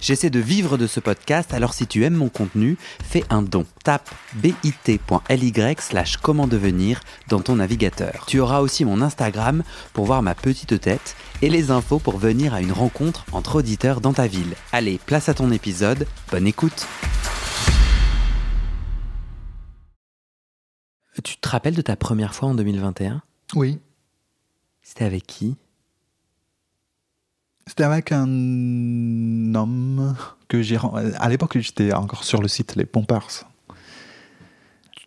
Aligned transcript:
J'essaie 0.00 0.30
de 0.30 0.38
vivre 0.38 0.78
de 0.78 0.86
ce 0.86 1.00
podcast, 1.00 1.52
alors 1.52 1.74
si 1.74 1.86
tu 1.86 2.04
aimes 2.04 2.14
mon 2.14 2.28
contenu, 2.28 2.76
fais 3.02 3.24
un 3.30 3.42
don. 3.42 3.66
Tape 3.82 4.08
bit.ly 4.34 5.52
slash 5.78 6.16
comment 6.18 6.46
devenir 6.46 7.00
dans 7.28 7.40
ton 7.40 7.56
navigateur. 7.56 8.24
Tu 8.26 8.38
auras 8.40 8.60
aussi 8.60 8.84
mon 8.84 9.02
Instagram 9.02 9.62
pour 9.92 10.06
voir 10.06 10.22
ma 10.22 10.34
petite 10.34 10.80
tête 10.80 11.16
et 11.42 11.50
les 11.50 11.70
infos 11.70 11.98
pour 11.98 12.18
venir 12.18 12.54
à 12.54 12.60
une 12.60 12.72
rencontre 12.72 13.24
entre 13.32 13.56
auditeurs 13.56 14.00
dans 14.00 14.12
ta 14.12 14.26
ville. 14.26 14.54
Allez, 14.72 15.00
place 15.04 15.28
à 15.28 15.34
ton 15.34 15.50
épisode, 15.50 16.06
bonne 16.30 16.46
écoute 16.46 16.86
Tu 21.24 21.36
te 21.36 21.48
rappelles 21.48 21.74
de 21.74 21.82
ta 21.82 21.96
première 21.96 22.34
fois 22.34 22.48
en 22.48 22.54
2021 22.54 23.22
Oui. 23.56 23.80
C'était 24.82 25.04
avec 25.04 25.26
qui? 25.26 25.56
C'était 27.68 27.84
avec 27.84 28.10
un 28.12 29.54
homme 29.54 30.16
que 30.48 30.62
j'ai. 30.62 30.78
À 31.18 31.28
l'époque, 31.28 31.58
j'étais 31.58 31.92
encore 31.92 32.24
sur 32.24 32.40
le 32.42 32.48
site 32.48 32.74
Les 32.76 32.86
Pompers. 32.86 33.44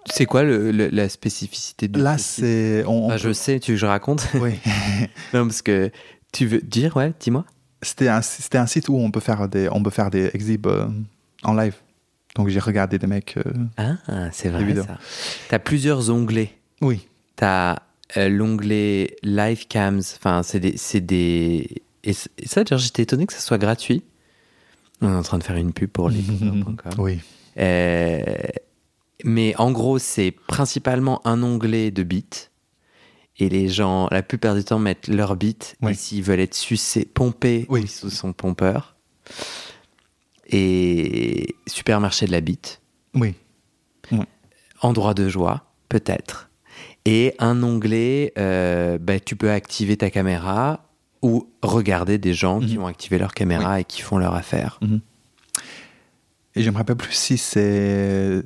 C'est 0.05 0.25
quoi 0.25 0.43
le, 0.43 0.71
le- 0.71 0.89
la 0.89 1.09
spécificité 1.09 1.87
de 1.87 2.01
Là, 2.01 2.17
c'est. 2.17 2.83
on- 2.85 3.07
on 3.07 3.09
Ah, 3.11 3.17
je 3.17 3.31
sais, 3.33 3.59
tu 3.59 3.71
veux 3.71 3.75
que 3.75 3.81
je 3.81 3.85
raconte 3.85 4.27
Oui. 4.35 4.53
Non, 5.33 5.45
parce 5.45 5.61
que 5.61 5.91
tu 6.31 6.45
veux 6.45 6.59
dire, 6.61 6.95
ouais, 6.97 7.13
dis-moi. 7.19 7.45
C'était 7.83 8.07
un, 8.09 8.21
c'était 8.21 8.57
un 8.57 8.67
site 8.67 8.89
où 8.89 8.95
on 8.95 9.09
peut 9.11 9.19
faire 9.19 9.47
des, 9.47 9.67
on 9.71 9.81
peut 9.81 9.89
faire 9.89 10.09
des 10.11 10.29
exhibs 10.33 10.67
euh, 10.67 10.87
en 11.43 11.53
live. 11.55 11.75
Donc 12.35 12.47
j'ai 12.49 12.59
regardé 12.59 12.97
des 12.99 13.07
mecs. 13.07 13.35
euh, 13.37 13.53
Ah, 13.77 14.29
c'est 14.31 14.49
vrai 14.49 14.75
ça. 14.75 14.97
T'as 15.49 15.59
plusieurs 15.59 16.09
onglets. 16.11 16.53
Oui. 16.81 17.07
T'as 17.35 17.77
euh, 18.17 18.29
l'onglet 18.29 19.15
Live 19.23 19.67
Cams, 19.67 20.01
enfin, 20.17 20.41
c'est 20.43 20.59
des. 20.59 20.77
c'est 20.77 21.01
des... 21.01 21.81
Et, 22.03 22.13
ça, 22.13 22.63
j'étais 22.77 23.03
étonné 23.03 23.25
que 23.25 23.33
ça 23.33 23.39
soit 23.39 23.57
gratuit. 23.57 24.03
On 25.01 25.11
est 25.11 25.15
en 25.15 25.23
train 25.23 25.37
de 25.39 25.43
faire 25.43 25.55
une 25.55 25.73
pub 25.73 25.89
pour 25.89 26.09
les 26.09 26.23
oui. 26.97 27.19
Euh, 27.57 28.21
mais 29.23 29.55
en 29.57 29.71
gros, 29.71 29.99
c'est 29.99 30.31
principalement 30.31 31.25
un 31.27 31.41
onglet 31.43 31.91
de 31.91 32.03
beats. 32.03 32.49
Et 33.37 33.49
les 33.49 33.69
gens, 33.69 34.07
la 34.11 34.21
plupart 34.21 34.55
du 34.55 34.63
temps, 34.63 34.79
mettent 34.79 35.07
leur 35.07 35.35
beat. 35.35 35.75
Oui. 35.81 35.91
Et 35.91 35.95
s'ils 35.95 36.23
veulent 36.23 36.39
être 36.39 36.55
sucés, 36.55 37.05
pompés, 37.05 37.65
Oui. 37.69 37.81
ils 38.03 38.11
sont 38.11 38.33
pompeurs. 38.33 38.95
Et 40.47 41.55
supermarché 41.67 42.25
de 42.25 42.31
la 42.31 42.41
bite. 42.41 42.81
Oui. 43.13 43.35
Endroit 44.81 45.13
de 45.13 45.29
joie, 45.29 45.65
peut-être. 45.89 46.49
Et 47.05 47.35
un 47.39 47.61
onglet, 47.63 48.33
euh, 48.37 48.97
bah, 48.97 49.19
tu 49.19 49.35
peux 49.35 49.51
activer 49.51 49.97
ta 49.97 50.09
caméra 50.09 50.90
ou 51.21 51.47
regarder 51.61 52.17
des 52.17 52.33
gens 52.33 52.59
qui 52.59 52.77
Mhm. 52.77 52.83
ont 52.83 52.87
activé 52.87 53.17
leur 53.19 53.33
caméra 53.33 53.79
et 53.79 53.83
qui 53.83 54.01
font 54.01 54.17
leur 54.17 54.33
affaire. 54.35 54.79
Et 56.55 56.63
je 56.63 56.69
me 56.69 56.77
rappelle 56.77 56.95
plus 56.97 57.13
si 57.13 57.37
c'est. 57.37 58.43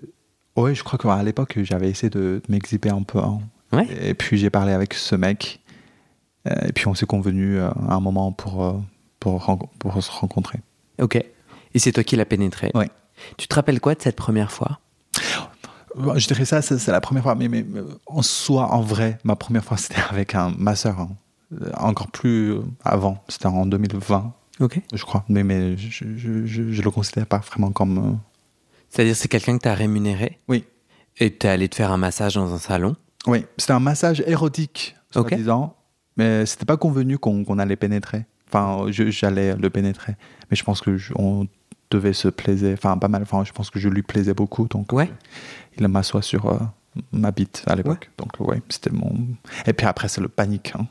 Oui, 0.55 0.75
je 0.75 0.83
crois 0.83 0.97
qu'à 0.99 1.21
l'époque, 1.23 1.57
j'avais 1.63 1.89
essayé 1.89 2.09
de, 2.09 2.41
m'exhiber 2.49 2.89
un 2.89 3.03
peu. 3.03 3.19
hein. 3.19 3.39
Ouais. 3.73 3.87
Et 4.01 4.13
puis 4.13 4.37
j'ai 4.37 4.49
parlé 4.49 4.71
avec 4.73 4.93
ce 4.93 5.15
mec. 5.15 5.59
euh, 6.47 6.53
Et 6.67 6.71
puis 6.71 6.87
on 6.87 6.93
s'est 6.93 7.05
convenu 7.07 7.57
euh, 7.57 7.69
à 7.89 7.95
un 7.95 7.99
moment 7.99 8.31
pour, 8.31 8.63
euh, 8.63 8.73
pour, 9.19 9.57
pour 9.79 10.03
se 10.03 10.11
rencontrer. 10.11 10.59
Ok. 11.01 11.15
Et 11.15 11.79
c'est 11.79 11.91
toi 11.91 12.03
qui 12.03 12.15
l'as 12.15 12.25
pénétré. 12.25 12.71
Ouais. 12.75 12.89
Tu 13.37 13.47
te 13.47 13.55
rappelles 13.55 13.79
quoi 13.81 13.95
de 13.95 14.01
cette 14.01 14.15
première 14.15 14.51
fois? 14.51 14.79
Je 16.15 16.27
dirais 16.27 16.45
ça, 16.45 16.61
c'est 16.61 16.87
la 16.91 16.99
première 17.01 17.23
fois, 17.23 17.35
mais, 17.35 17.65
en 18.05 18.21
soi, 18.21 18.71
en 18.73 18.81
vrai, 18.81 19.17
ma 19.23 19.35
première 19.37 19.63
fois, 19.63 19.77
c'était 19.77 20.01
avec 20.09 20.35
un 20.35 20.49
masseur. 20.57 20.99
hein. 20.99 21.09
Euh, 21.53 21.71
Encore 21.77 22.09
plus 22.11 22.51
euh, 22.53 22.61
avant, 22.83 23.23
c'était 23.27 23.45
en 23.47 23.65
2020, 23.65 24.33
Ok. 24.59 24.79
je 24.93 25.03
crois. 25.03 25.23
Mais, 25.29 25.43
mais 25.43 25.77
je, 25.77 25.89
je, 26.15 26.45
je, 26.45 26.71
je 26.71 26.81
le 26.81 26.91
considère 26.91 27.25
pas 27.27 27.37
vraiment 27.39 27.71
comme. 27.71 27.97
euh, 27.97 28.11
C'est-à-dire 28.89 29.15
c'est 29.15 29.27
quelqu'un 29.27 29.57
que 29.57 29.63
tu 29.63 29.69
as 29.69 29.73
rémunéré 29.75 30.39
Oui. 30.47 30.65
et 31.17 31.35
tu 31.35 31.45
es 31.45 31.49
allé 31.49 31.69
te 31.69 31.75
faire 31.75 31.91
un 31.91 31.97
massage 31.97 32.35
dans 32.35 32.53
un 32.53 32.57
salon 32.57 32.95
Oui, 33.27 33.45
c'était 33.57 33.73
un 33.73 33.79
massage 33.79 34.23
érotique, 34.25 34.95
Ok. 35.15 35.29
soi-disant, 35.29 35.75
mais 36.17 36.45
c'était 36.45 36.65
pas 36.65 36.77
convenu 36.77 37.17
qu'on 37.17 37.59
allait 37.59 37.75
pénétrer. 37.75 38.25
Enfin, 38.47 38.85
j'allais 38.89 39.55
le 39.55 39.69
pénétrer, 39.69 40.15
mais 40.49 40.55
je 40.57 40.63
pense 40.63 40.79
que 40.81 40.97
je- 40.97 41.13
on 41.15 41.47
devait 41.91 42.13
se 42.13 42.27
plaiser, 42.29 42.73
enfin 42.73 42.97
pas 42.97 43.07
mal. 43.07 43.21
Enfin, 43.23 43.43
je 43.43 43.51
pense 43.51 43.69
que 43.69 43.79
je 43.79 43.89
lui 43.89 44.01
plaisais 44.01 44.33
beaucoup, 44.33 44.67
donc 44.67 44.91
Ouais. 44.93 45.11
il 45.77 45.87
m'assoit 45.87 46.21
sur 46.21 46.45
euh, 46.47 46.57
ma 47.11 47.31
bite 47.31 47.63
à 47.67 47.75
l'époque. 47.75 48.09
Donc 48.17 48.31
ouais, 48.39 48.61
c'était 48.69 48.89
mon. 48.91 49.13
Et 49.65 49.73
puis 49.73 49.85
après, 49.85 50.07
c'est 50.07 50.21
le 50.21 50.27
panique. 50.29 50.73
hein. 50.77 50.87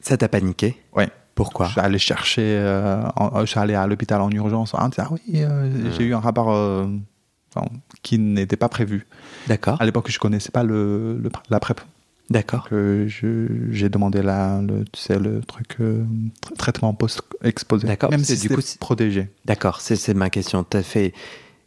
Ça 0.00 0.16
t'a 0.16 0.28
paniqué? 0.28 0.76
Ouais. 0.96 1.08
Pourquoi? 1.34 1.66
Je 1.66 1.72
suis 1.72 1.80
allé 1.80 1.98
chercher, 1.98 2.42
euh, 2.44 3.02
en- 3.16 3.40
je 3.40 3.46
suis 3.46 3.58
allé 3.60 3.74
à 3.74 3.86
l'hôpital 3.86 4.20
en 4.20 4.30
urgence. 4.30 4.72
Ah, 4.76 4.90
ah 4.98 5.08
oui, 5.10 5.20
euh, 5.36 5.70
Hmm. 5.70 5.90
j'ai 5.96 6.04
eu 6.04 6.14
un 6.14 6.20
rapport 6.20 6.52
euh, 6.52 6.86
qui 8.02 8.18
n'était 8.18 8.56
pas 8.56 8.68
prévu. 8.68 9.06
D'accord. 9.48 9.80
À 9.80 9.84
l'époque, 9.86 10.10
je 10.10 10.18
connaissais 10.18 10.50
pas 10.50 10.62
le, 10.62 11.18
le- 11.18 11.30
la 11.50 11.60
PrEP. 11.60 11.80
D'accord. 12.30 12.68
j'ai 12.70 13.88
demandé 13.90 14.22
la, 14.22 14.60
le, 14.62 14.84
tu 14.90 15.00
sais, 15.00 15.18
le 15.18 15.40
truc 15.42 15.76
euh, 15.80 16.02
tra- 16.42 16.56
traitement 16.56 16.94
post-exposé. 16.94 17.86
D'accord, 17.86 18.10
Même 18.10 18.24
si 18.24 18.38
du 18.38 18.48
coup, 18.48 18.60
c'est- 18.62 18.78
protégé. 18.78 19.28
D'accord, 19.44 19.80
c'est 19.82 20.14
ma 20.14 20.30
question. 20.30 20.64
Tu 20.64 20.76
as 20.78 20.82
fait 20.82 21.12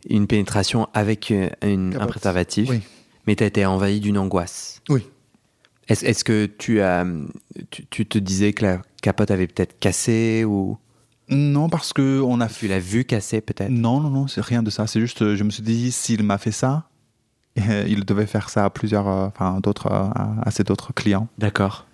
une 0.10 0.26
pénétration 0.28 0.88
avec 0.94 1.30
euh, 1.32 1.50
une- 1.64 1.96
un 2.00 2.08
préservatif, 2.08 2.70
Oui. 2.70 2.82
Mais 3.28 3.36
tu 3.36 3.44
as 3.44 3.48
été 3.48 3.66
envahi 3.66 4.00
d'une 4.00 4.18
angoisse. 4.18 4.82
Oui. 4.90 5.08
Est-ce 5.88 6.06
est-ce 6.06 6.24
que 6.24 6.46
tu, 6.46 6.82
as, 6.82 7.06
tu, 7.70 7.86
tu 7.86 8.06
te 8.06 8.18
disais 8.18 8.54
que 8.54 8.66
la 8.66 8.82
capote 9.02 9.30
avait 9.32 9.48
peut-être 9.48 9.80
cassé 9.80 10.44
ou? 10.46 10.78
Non, 11.30 11.70
parce 11.70 11.94
que 11.94 12.22
on 12.22 12.40
a 12.40 12.48
tu 12.48 12.68
l'as 12.68 12.80
vu 12.80 13.04
casser 13.04 13.42
peut-être? 13.42 13.70
Non, 13.70 14.00
non, 14.00 14.10
non, 14.10 14.28
c'est 14.28 14.42
rien 14.42 14.64
de 14.64 14.70
ça. 14.70 14.88
C'est 14.88 15.00
juste, 15.00 15.22
euh, 15.22 15.36
je 15.36 15.44
me 15.44 15.50
suis 15.50 15.64
dit, 15.64 15.92
s'il 15.92 16.24
m'a 16.24 16.38
fait 16.38 16.52
ça, 16.52 16.90
il 17.56 18.06
devait 18.06 18.28
faire 18.28 18.50
ça 18.50 18.66
à 18.66 18.70
plusieurs, 18.70 19.08
euh, 19.08 19.28
enfin, 19.28 19.60
d'autres, 19.62 19.88
euh, 19.88 20.10
à, 20.14 20.36
à 20.48 20.52
ses 20.52 20.64
d'autres 20.64 20.94
clients. 20.94 21.28
D'accord. 21.38 21.86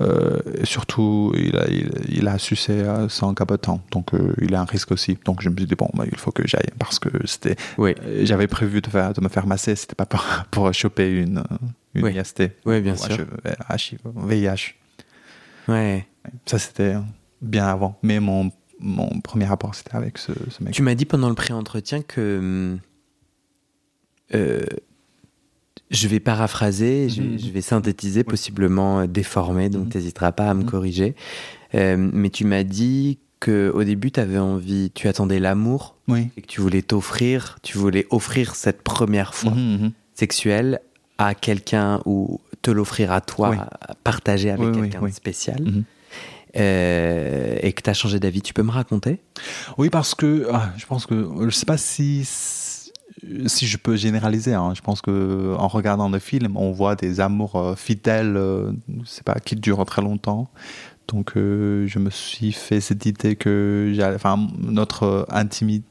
Euh, 0.00 0.40
et 0.58 0.64
surtout, 0.66 1.32
il 1.36 1.56
a, 1.56 1.68
il, 1.68 1.90
il 2.08 2.26
a 2.26 2.38
sucé 2.38 2.72
euh, 2.72 3.08
sans 3.08 3.34
capotant, 3.34 3.84
donc 3.92 4.14
euh, 4.14 4.34
il 4.40 4.54
a 4.54 4.60
un 4.60 4.64
risque 4.64 4.90
aussi. 4.90 5.16
Donc 5.24 5.42
je 5.42 5.48
me 5.48 5.56
suis 5.56 5.66
dit 5.66 5.74
bon, 5.76 5.88
bah, 5.94 6.04
il 6.10 6.18
faut 6.18 6.32
que 6.32 6.46
j'aille 6.48 6.70
parce 6.78 6.98
que 6.98 7.08
c'était, 7.26 7.56
Oui. 7.78 7.94
euh, 8.02 8.24
j'avais 8.24 8.48
prévu 8.48 8.80
de, 8.80 8.88
faire, 8.88 9.12
de 9.12 9.20
me 9.20 9.28
faire 9.28 9.46
masser, 9.46 9.76
c'était 9.76 9.94
pas 9.94 10.06
pour, 10.06 10.24
pour 10.50 10.72
choper 10.74 11.10
une, 11.10 11.44
une 11.94 12.04
Oui. 12.04 12.16
IST. 12.16 12.42
Oui, 12.64 12.80
bien 12.80 12.96
sûr. 12.96 13.26
HIV, 13.70 13.98
VIH. 14.16 14.74
Ouais. 15.68 16.06
Ça, 16.46 16.58
c'était 16.58 16.96
bien 17.40 17.66
avant. 17.66 17.98
Mais 18.02 18.18
mon, 18.18 18.50
mon 18.80 19.20
premier 19.20 19.44
rapport, 19.44 19.74
c'était 19.74 19.94
avec 19.94 20.18
ce, 20.18 20.32
ce 20.50 20.64
mec. 20.64 20.72
Tu 20.74 20.82
m'as 20.82 20.94
dit 20.94 21.04
pendant 21.04 21.28
le 21.28 21.34
pré-entretien 21.36 22.02
que. 22.02 22.76
Je 25.92 26.08
vais 26.08 26.18
paraphraser, 26.20 27.08
je, 27.08 27.22
Mhm. 27.22 27.38
je 27.38 27.50
vais 27.50 27.60
synthétiser, 27.60 28.24
possiblement 28.24 29.00
euh, 29.00 29.06
déformer, 29.06 29.68
donc 29.68 29.90
tu 29.90 29.98
n'hésiteras 29.98 30.32
pas 30.32 30.48
à 30.50 30.54
me 30.54 30.62
Mhm. 30.62 30.70
corriger. 30.70 31.14
Euh, 31.74 31.96
mais 31.98 32.30
tu 32.30 32.44
m'as 32.44 32.64
dit 32.64 33.18
que 33.40 33.70
au 33.74 33.84
début, 33.84 34.10
tu 34.10 34.20
avais 34.20 34.38
envie, 34.38 34.90
tu 34.94 35.06
attendais 35.08 35.38
l'amour 35.38 35.96
Oui. 36.08 36.28
et 36.36 36.42
que 36.42 36.46
tu 36.46 36.60
voulais 36.60 36.82
t'offrir, 36.82 37.58
tu 37.62 37.76
voulais 37.78 38.06
offrir 38.10 38.54
cette 38.54 38.82
première 38.82 39.34
fois 39.34 39.52
Mhm, 39.52 39.92
sexuelle 40.14 40.80
à 41.18 41.34
quelqu'un 41.34 42.00
ou 42.06 42.40
te 42.62 42.70
l'offrir 42.70 43.10
à 43.12 43.20
toi, 43.20 43.50
Oui. 43.50 43.56
à 43.58 43.94
partager 44.04 44.50
avec 44.50 44.68
Oui, 44.74 44.80
quelqu'un 44.90 45.02
de 45.06 45.12
spécial. 45.12 45.64
Euh, 46.54 47.56
et 47.62 47.72
que 47.72 47.80
tu 47.82 47.88
as 47.90 47.94
changé 47.94 48.20
d'avis, 48.20 48.42
tu 48.42 48.52
peux 48.52 48.62
me 48.62 48.70
raconter? 48.70 49.20
Oui, 49.78 49.88
parce 49.88 50.14
que 50.14 50.46
ah, 50.52 50.70
je 50.76 50.84
pense 50.86 51.06
que 51.06 51.26
je 51.48 51.50
sais 51.50 51.64
pas 51.64 51.78
si 51.78 52.22
si 53.46 53.66
je 53.66 53.76
peux 53.76 53.96
généraliser. 53.96 54.54
hein. 54.54 54.72
Je 54.74 54.80
pense 54.80 55.00
que 55.00 55.54
en 55.58 55.68
regardant 55.68 56.08
le 56.08 56.18
film, 56.18 56.56
on 56.56 56.72
voit 56.72 56.96
des 56.96 57.20
amours 57.20 57.56
euh, 57.56 57.74
fidèles, 57.74 58.36
euh, 58.36 58.72
sais 59.04 59.22
pas, 59.22 59.34
qui 59.34 59.56
durent 59.56 59.84
très 59.84 60.02
longtemps. 60.02 60.50
Donc, 61.08 61.36
euh, 61.36 61.86
je 61.86 61.98
me 61.98 62.10
suis 62.10 62.52
fait 62.52 62.80
cette 62.80 63.04
idée 63.06 63.36
que, 63.36 63.92
enfin, 64.14 64.48
notre 64.58 65.02
euh, 65.04 65.24
intimi- 65.30 65.82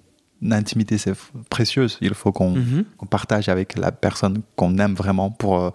intimité, 0.50 0.98
c'est 0.98 1.14
précieuse. 1.50 1.98
Il 2.02 2.14
faut 2.14 2.32
qu'on 2.32 2.56
Mhm. 2.56 2.86
qu'on 2.98 3.06
partage 3.06 3.48
avec 3.50 3.78
la 3.78 3.92
personne 3.92 4.42
qu'on 4.56 4.78
aime 4.80 4.96
vraiment 4.96 5.30
pour, 5.30 5.72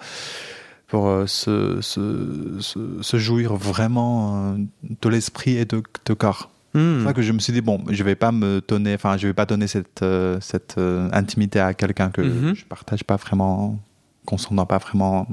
pour 0.88 1.28
se, 1.28 1.80
se, 1.80 2.56
se- 2.60 2.98
se 3.02 3.16
jouir 3.18 3.54
vraiment 3.56 4.56
de 4.82 5.08
l'esprit 5.08 5.56
et 5.58 5.64
de, 5.64 5.82
de 6.06 6.14
corps. 6.14 6.50
C'est 6.76 6.82
Hmm. 6.82 6.96
pour 6.98 7.06
ça 7.08 7.14
que 7.14 7.22
je 7.22 7.32
me 7.32 7.38
suis 7.38 7.54
dit, 7.54 7.62
bon, 7.62 7.82
je 7.88 8.02
vais 8.04 8.16
pas 8.16 8.32
me 8.32 8.60
donner, 8.68 8.92
enfin, 8.94 9.16
je 9.16 9.26
vais 9.26 9.32
pas 9.32 9.46
donner 9.46 9.66
cette, 9.66 10.02
euh, 10.02 10.38
cette 10.42 10.76
euh, 10.76 11.08
intimité 11.12 11.58
à 11.58 11.72
quelqu'un 11.72 12.10
que 12.10 12.20
Mhm. 12.20 12.54
je 12.54 12.66
partage 12.66 13.02
pas 13.02 13.16
vraiment, 13.16 13.78
qu'on 14.26 14.36
s'entend 14.36 14.66
pas 14.66 14.76
vraiment 14.76 15.26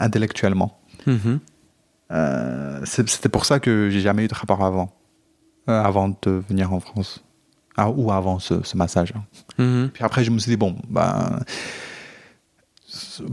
intellectuellement. 0.00 0.76
Mhm. 1.06 1.38
Euh, 2.10 2.80
c'est- 2.84 3.08
C'était 3.08 3.28
pour 3.28 3.44
ça 3.44 3.60
que 3.60 3.90
j'ai 3.90 4.00
jamais 4.00 4.24
eu 4.24 4.28
de 4.28 4.34
rapport 4.34 4.64
avant. 4.64 4.92
avant 5.66 6.08
de 6.10 6.42
venir 6.48 6.72
en 6.74 6.80
France. 6.80 7.24
Ah, 7.76 7.88
ou 7.90 8.10
avant 8.12 8.38
ce, 8.38 8.62
ce 8.64 8.76
massage. 8.76 9.14
Mhm. 9.58 9.90
Puis 9.94 10.04
après, 10.04 10.22
je 10.24 10.30
me 10.30 10.38
suis 10.38 10.50
dit, 10.50 10.56
bon, 10.58 10.76
ben, 10.90 11.40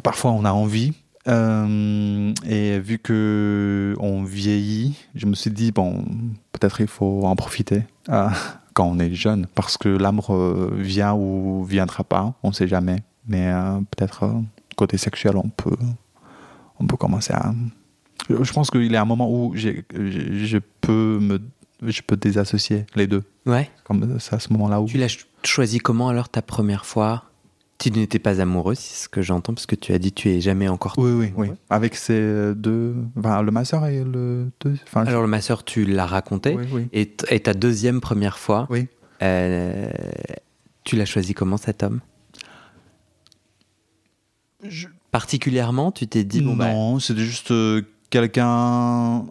parfois 0.04 0.32
on 0.32 0.46
a 0.46 0.52
envie. 0.52 0.94
Euh, 1.28 2.34
et 2.48 2.80
vu 2.80 2.98
que 3.00 3.96
on 4.00 4.24
vieillit, 4.24 4.98
je 5.16 5.26
me 5.26 5.36
suis 5.36 5.52
dit, 5.52 5.72
bon, 5.72 6.04
peut-être 6.52 6.82
il 6.82 6.88
faut 6.88 7.22
en 7.26 7.36
profiter 7.36 7.84
euh, 8.10 8.28
quand 8.74 8.86
on 8.86 9.00
est 9.00 9.14
jeune. 9.14 9.48
Parce 9.56 9.78
que 9.78 9.90
l'amour 9.90 10.34
euh, 10.34 10.72
vient 10.78 11.14
ou 11.14 11.64
viendra 11.64 12.04
pas, 12.04 12.34
on 12.44 12.52
sait 12.52 12.68
jamais. 12.68 12.98
Mais 13.28 13.48
euh, 13.52 13.80
peut-être 13.96 14.32
côté 14.76 14.98
sexuel, 14.98 15.38
on 15.38 15.50
peut, 15.50 15.78
on 16.80 16.88
peut 16.88 16.98
commencer 16.98 17.34
à. 17.34 17.54
Je 18.30 18.52
pense 18.54 18.72
qu'il 18.72 18.92
y 18.92 18.96
a 18.96 19.02
un 19.02 19.06
moment 19.06 19.30
où 19.32 19.54
je 19.56 20.58
peux 20.82 21.20
me. 21.20 21.40
Je 21.84 22.02
peux 22.04 22.16
désassocier 22.16 22.86
les 22.96 23.08
deux. 23.08 23.24
Ouais. 23.48 23.68
Comme 23.86 24.20
c'est 24.20 24.36
à 24.36 24.40
ce 24.40 24.54
moment-là 24.54 24.80
où. 24.82 24.86
Tu 24.86 24.98
l'as 25.00 25.10
ch- 25.10 25.26
choisi 25.44 25.80
comment 25.80 26.10
alors 26.10 26.30
ta 26.30 26.44
première 26.44 26.86
fois? 26.86 27.24
Tu 27.82 27.90
n'étais 27.92 28.20
pas 28.20 28.40
amoureux, 28.42 28.76
c'est 28.76 29.06
ce 29.06 29.10
que 29.10 29.22
j'entends, 29.24 29.56
parce 29.56 29.66
que 29.66 29.74
tu 29.76 29.92
as 29.92 29.98
dit 29.98 30.12
que 30.14 30.22
tu 30.22 30.30
es 30.30 30.40
jamais 30.40 30.68
encore. 30.68 30.94
Oui, 30.98 31.12
oui, 31.12 31.34
oui. 31.36 31.48
Avec 31.70 31.96
ces 31.96 32.54
deux. 32.56 32.94
Enfin, 33.18 33.42
le 33.42 33.50
masseur 33.52 33.86
et 33.88 34.04
le. 34.04 34.52
Deux, 34.62 34.76
enfin, 34.84 35.04
Alors, 35.06 35.28
ma 35.28 35.42
soeur, 35.42 35.64
tu 35.64 35.86
l'as 35.86 36.06
raconté. 36.06 36.56
oui, 36.56 36.66
oui. 36.72 36.88
Et 36.94 37.40
ta 37.40 37.54
deuxième 37.56 38.00
première 38.00 38.38
fois, 38.38 38.68
Oui. 38.70 38.88
euh, 39.24 39.90
tu 40.84 40.96
l'as 40.96 41.06
choisi 41.06 41.34
comment 41.34 41.58
cet 41.58 41.82
homme? 41.82 42.02
Je- 44.64 44.88
Particulièrement, 45.12 45.92
tu 45.92 46.08
t'es 46.08 46.24
dit, 46.24 46.42
bon, 46.42 46.56
bah, 46.56 46.72
non, 46.72 47.00
c'était 47.00 47.22
juste 47.22 47.52
euh, 47.52 47.82
quelqu'un. 48.12 49.26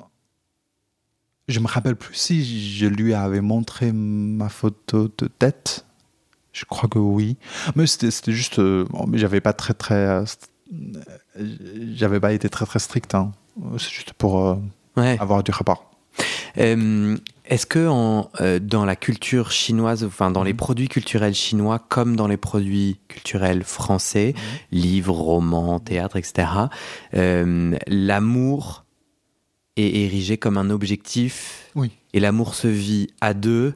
Je 1.49 1.59
me 1.61 1.67
rappelle 1.67 1.97
plus 1.97 2.15
si 2.15 2.71
je 2.77 2.87
lui 2.87 3.15
avais 3.15 3.41
montré 3.41 3.93
ma 3.93 4.49
photo 4.49 5.09
de 5.17 5.27
tête. 5.27 5.87
Je 6.53 6.65
crois 6.65 6.89
que 6.89 6.99
oui. 6.99 7.37
Mais 7.77 7.87
c'était 7.87 8.33
juste. 8.33 8.59
euh, 8.59 8.85
bon, 8.91 9.07
mais 9.07 9.19
j'avais 9.19 9.41
pas 9.41 9.53
très 9.53 9.75
très. 9.75 9.95
euh, 9.95 10.25
euh, 11.39 11.45
J'avais 11.95 12.21
pas 12.21 12.33
été 12.33 12.49
très 12.49 12.67
très 12.67 12.79
strict. 12.79 13.15
hein. 13.15 13.33
C'est 13.79 13.91
juste 13.91 14.13
pour 14.15 14.59
ouais. 14.97 15.17
avoir 15.21 15.43
du 15.43 15.51
rapport. 15.51 15.91
Euh, 16.59 17.17
Est-ce 17.45 17.67
que 17.67 17.87
en, 17.89 18.31
euh, 18.41 18.59
dans 18.61 18.85
la 18.85 18.95
culture 18.97 19.51
chinoise, 19.53 20.05
enfin 20.05 20.31
dans 20.31 20.43
les 20.45 20.53
Mhm. 20.53 20.57
produits 20.57 20.89
culturels 20.89 21.35
chinois, 21.35 21.79
comme 21.79 22.15
dans 22.17 22.27
les 22.29 22.37
produits 22.37 22.99
culturels 23.09 23.63
français, 23.65 24.35
livres, 24.73 25.15
romans, 25.15 25.79
théâtre, 25.81 26.17
etc., 26.17 26.49
euh, 27.15 27.77
l'amour 27.87 28.85
est 29.77 30.03
érigé 30.03 30.37
comme 30.37 30.59
un 30.59 30.71
objectif 30.71 31.71
Oui. 31.75 31.91
et 32.13 32.21
l'amour 32.21 32.55
se 32.55 32.69
vit 32.69 33.09
à 33.21 33.35
deux, 33.35 33.75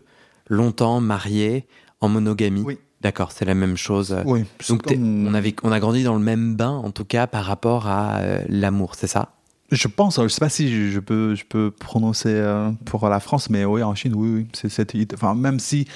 longtemps, 0.48 1.00
marié, 1.00 1.66
en 2.04 2.08
monogamie. 2.08 2.62
Oui. 2.64 2.78
D'accord, 3.00 3.32
c'est 3.32 3.44
la 3.44 3.54
même 3.54 3.76
chose. 3.76 4.16
Oui. 4.24 4.44
Donc 4.68 4.82
comme- 4.82 5.26
on, 5.28 5.34
avait, 5.34 5.54
on 5.62 5.72
a 5.72 5.80
grandi 5.80 6.04
dans 6.04 6.14
le 6.14 6.20
même 6.22 6.54
bain, 6.56 6.70
en 6.70 6.90
tout 6.90 7.04
cas, 7.04 7.26
par 7.26 7.44
rapport 7.44 7.86
à 7.86 8.16
euh, 8.18 8.40
l'amour, 8.48 8.94
c'est 8.94 9.06
ça? 9.06 9.30
Je 9.70 9.88
pense, 9.88 10.20
je 10.22 10.28
sais 10.28 10.38
pas 10.40 10.48
si 10.48 10.90
je- 10.90 11.00
peux, 11.00 11.34
je 11.34 11.44
peux 11.44 11.70
prononcer 11.70 12.28
euh, 12.30 12.70
pour 12.86 13.08
la 13.08 13.20
France, 13.20 13.50
mais 13.50 13.64
oui, 13.64 13.82
en 13.82 13.94
Chine, 13.94 14.14
oui, 14.14 14.28
oui, 14.36 14.46
c'est 14.52 14.68
cette 14.70 14.94
idée. 14.94 15.14
Enfin, 15.14 15.34
même 15.34 15.58
si 15.58 15.86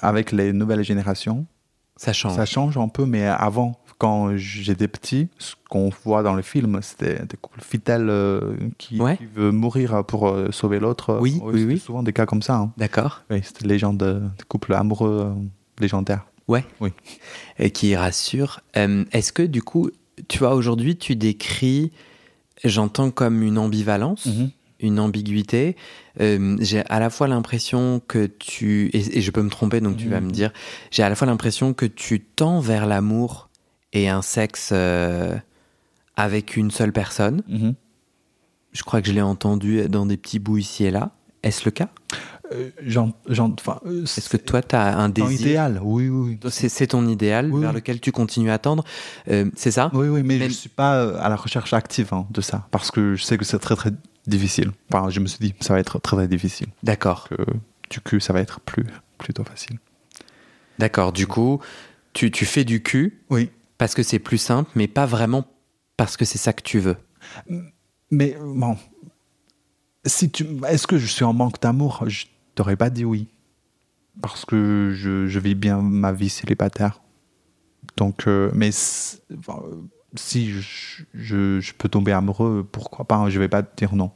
avec 0.00 0.32
les 0.32 0.52
nouvelles 0.52 0.82
générations, 0.82 1.46
Ça 1.96 2.12
change. 2.12 2.34
ça 2.34 2.44
change 2.46 2.76
un 2.78 2.88
peu, 2.88 3.04
mais 3.06 3.26
avant, 3.26 3.78
quand 3.98 4.36
j'étais 4.36 4.86
petit, 4.88 5.28
ce 5.38 5.54
qu'on 5.68 5.90
voit 6.04 6.22
dans 6.22 6.34
le 6.34 6.42
film, 6.42 6.78
c'était 6.82 7.24
des 7.26 7.36
couples 7.36 7.60
fidèles 7.60 8.08
euh, 8.08 8.54
qui, 8.78 9.00
Ouais. 9.00 9.16
qui 9.16 9.26
veulent 9.26 9.52
mourir 9.52 10.04
pour 10.04 10.28
euh, 10.28 10.50
sauver 10.52 10.78
l'autre. 10.78 11.18
Oui, 11.20 11.40
oui, 11.42 11.64
oui. 11.64 11.78
Souvent 11.78 12.02
des 12.04 12.12
cas 12.12 12.24
comme 12.26 12.42
ça. 12.42 12.56
hein. 12.58 12.72
D'accord 12.76 13.22
Oui, 13.30 13.40
c'était 13.42 13.62
des 13.64 13.68
légendes, 13.74 14.02
euh, 14.02 14.20
des 14.20 14.44
couples 14.46 14.72
amoureux 14.74 15.24
euh, 15.26 15.34
légendaires. 15.80 16.26
Ouais. 16.46 16.64
Oui. 16.80 16.90
Et 17.58 17.70
qui 17.70 17.94
rassure. 17.96 18.60
Est-ce 18.74 19.32
que 19.32 19.42
du 19.42 19.62
coup, 19.62 19.90
tu 20.28 20.38
vois, 20.38 20.54
aujourd'hui, 20.54 20.96
tu 20.96 21.14
décris, 21.16 21.90
j'entends 22.64 23.10
comme 23.10 23.42
une 23.42 23.58
ambivalence, 23.58 24.26
Mhm. 24.26 24.50
une 24.80 25.00
ambiguïté. 25.00 25.76
Euh, 26.20 26.56
j'ai 26.60 26.84
à 26.88 27.00
la 27.00 27.10
fois 27.10 27.26
l'impression 27.28 28.00
que 28.06 28.26
tu, 28.26 28.86
et, 28.92 29.18
et 29.18 29.20
je 29.20 29.30
peux 29.30 29.42
me 29.42 29.50
tromper, 29.50 29.80
donc 29.80 29.96
tu 29.96 30.08
vas 30.08 30.20
Mhm. 30.20 30.26
me 30.26 30.30
dire, 30.32 30.52
j'ai 30.90 31.02
à 31.02 31.08
la 31.08 31.14
fois 31.16 31.26
l'impression 31.26 31.74
que 31.74 31.84
tu 31.86 32.20
tends 32.20 32.60
vers 32.60 32.86
l'amour 32.86 33.47
et 33.92 34.08
un 34.08 34.22
sexe 34.22 34.70
euh, 34.72 35.36
avec 36.16 36.56
une 36.56 36.70
seule 36.70 36.92
personne. 36.92 37.42
Mhm. 37.48 37.74
Je 38.72 38.82
crois 38.82 39.00
que 39.00 39.08
je 39.08 39.12
l'ai 39.12 39.22
entendu 39.22 39.88
dans 39.88 40.06
des 40.06 40.16
petits 40.16 40.38
bouts 40.38 40.58
ici 40.58 40.84
et 40.84 40.90
là. 40.90 41.10
Est-ce 41.42 41.64
le 41.64 41.70
cas? 41.70 41.88
Euh, 42.52 42.70
euh, 42.86 44.02
Est-ce 44.04 44.28
que 44.28 44.36
toi, 44.36 44.62
tu 44.62 44.74
as 44.74 44.98
un 44.98 45.08
désir? 45.08 45.40
idéal, 45.40 45.80
oui, 45.82 46.08
oui, 46.08 46.38
oui. 46.42 46.50
C'est 46.50 46.88
ton 46.88 47.06
idéal 47.06 47.50
Oui, 47.52 47.60
vers 47.60 47.70
oui. 47.70 47.76
lequel 47.76 48.00
tu 48.00 48.10
continues 48.12 48.50
à 48.50 48.58
tendre. 48.58 48.84
Euh, 49.30 49.50
c'est 49.54 49.70
ça? 49.70 49.90
Oui, 49.94 50.08
oui, 50.08 50.22
mais 50.22 50.34
Même- 50.38 50.42
je 50.48 50.54
ne 50.54 50.58
suis 50.58 50.68
pas 50.68 51.18
à 51.18 51.28
la 51.28 51.36
recherche 51.36 51.72
active 51.72 52.12
hein, 52.12 52.26
de 52.30 52.40
ça, 52.40 52.66
parce 52.70 52.90
que 52.90 53.14
je 53.14 53.22
sais 53.24 53.36
que 53.38 53.44
c'est 53.44 53.58
très 53.58 53.76
très 53.76 53.90
difficile. 54.26 54.72
Enfin, 54.92 55.10
je 55.10 55.20
me 55.20 55.26
suis 55.26 55.38
dit, 55.40 55.54
ça 55.60 55.74
va 55.74 55.80
être 55.80 55.98
très 56.00 56.16
très 56.16 56.28
difficile. 56.28 56.68
D'accord. 56.82 57.28
Du 57.90 58.00
cul, 58.00 58.20
ça 58.20 58.32
va 58.32 58.40
être 58.40 58.60
plus 58.60 58.84
plutôt 59.18 59.44
facile. 59.44 59.78
D'accord. 60.78 61.12
Du 61.12 61.26
coup, 61.26 61.60
tu, 62.12 62.30
tu 62.30 62.44
fais 62.46 62.64
du 62.64 62.82
cul 62.82 63.20
Oui. 63.30 63.50
Parce 63.78 63.94
que 63.94 64.02
c'est 64.02 64.18
plus 64.18 64.38
simple, 64.38 64.70
mais 64.74 64.88
pas 64.88 65.06
vraiment 65.06 65.44
parce 65.96 66.16
que 66.16 66.24
c'est 66.24 66.38
ça 66.38 66.52
que 66.52 66.62
tu 66.62 66.78
veux. 66.78 66.96
Mais 68.10 68.36
bon, 68.40 68.76
si 70.04 70.30
tu, 70.30 70.46
est-ce 70.68 70.86
que 70.86 70.98
je 70.98 71.06
suis 71.06 71.24
en 71.24 71.32
manque 71.32 71.60
d'amour? 71.60 72.04
Je 72.06 72.26
t'aurais 72.54 72.76
pas 72.76 72.90
dit 72.90 73.04
oui, 73.04 73.28
parce 74.20 74.44
que 74.44 74.92
je, 74.94 75.26
je 75.26 75.38
vis 75.38 75.54
bien 75.54 75.80
ma 75.80 76.12
vie 76.12 76.28
célibataire. 76.28 77.00
Donc, 77.96 78.26
euh, 78.26 78.50
mais 78.54 78.70
si, 78.72 79.18
enfin, 79.38 79.62
si 80.14 80.50
je, 80.50 81.02
je, 81.14 81.60
je 81.60 81.72
peux 81.72 81.88
tomber 81.88 82.12
amoureux, 82.12 82.66
pourquoi 82.70 83.04
pas 83.04 83.16
hein, 83.16 83.30
Je 83.30 83.38
vais 83.38 83.48
pas 83.48 83.62
te 83.62 83.76
dire 83.76 83.94
non. 83.94 84.10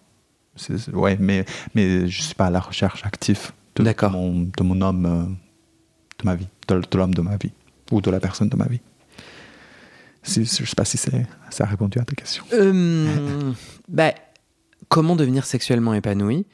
Ouais, 0.92 1.16
mais 1.18 1.46
mais 1.74 2.06
je 2.08 2.22
suis 2.22 2.34
pas 2.34 2.46
à 2.46 2.50
la 2.50 2.60
recherche 2.60 3.04
active 3.06 3.52
de, 3.74 3.82
mon, 4.08 4.40
de 4.42 4.62
mon 4.62 4.80
homme 4.82 5.06
euh, 5.06 5.24
de 6.18 6.24
ma 6.24 6.34
vie, 6.34 6.48
de, 6.68 6.78
de 6.78 6.98
l'homme 6.98 7.14
de 7.14 7.22
ma 7.22 7.36
vie 7.36 7.52
ou 7.90 8.00
de 8.00 8.10
la 8.10 8.20
personne 8.20 8.48
de 8.48 8.56
ma 8.56 8.66
vie. 8.66 8.80
Si, 10.22 10.44
je 10.44 10.64
sais 10.64 10.74
pas 10.76 10.84
si 10.84 10.96
ça 10.98 11.10
a 11.58 11.66
répondu 11.66 11.98
à 11.98 12.04
ta 12.04 12.14
question. 12.14 12.44
Euh, 12.52 13.52
bah, 13.88 14.12
comment 14.88 15.16
devenir 15.16 15.44
sexuellement 15.44 15.94
épanoui? 15.94 16.46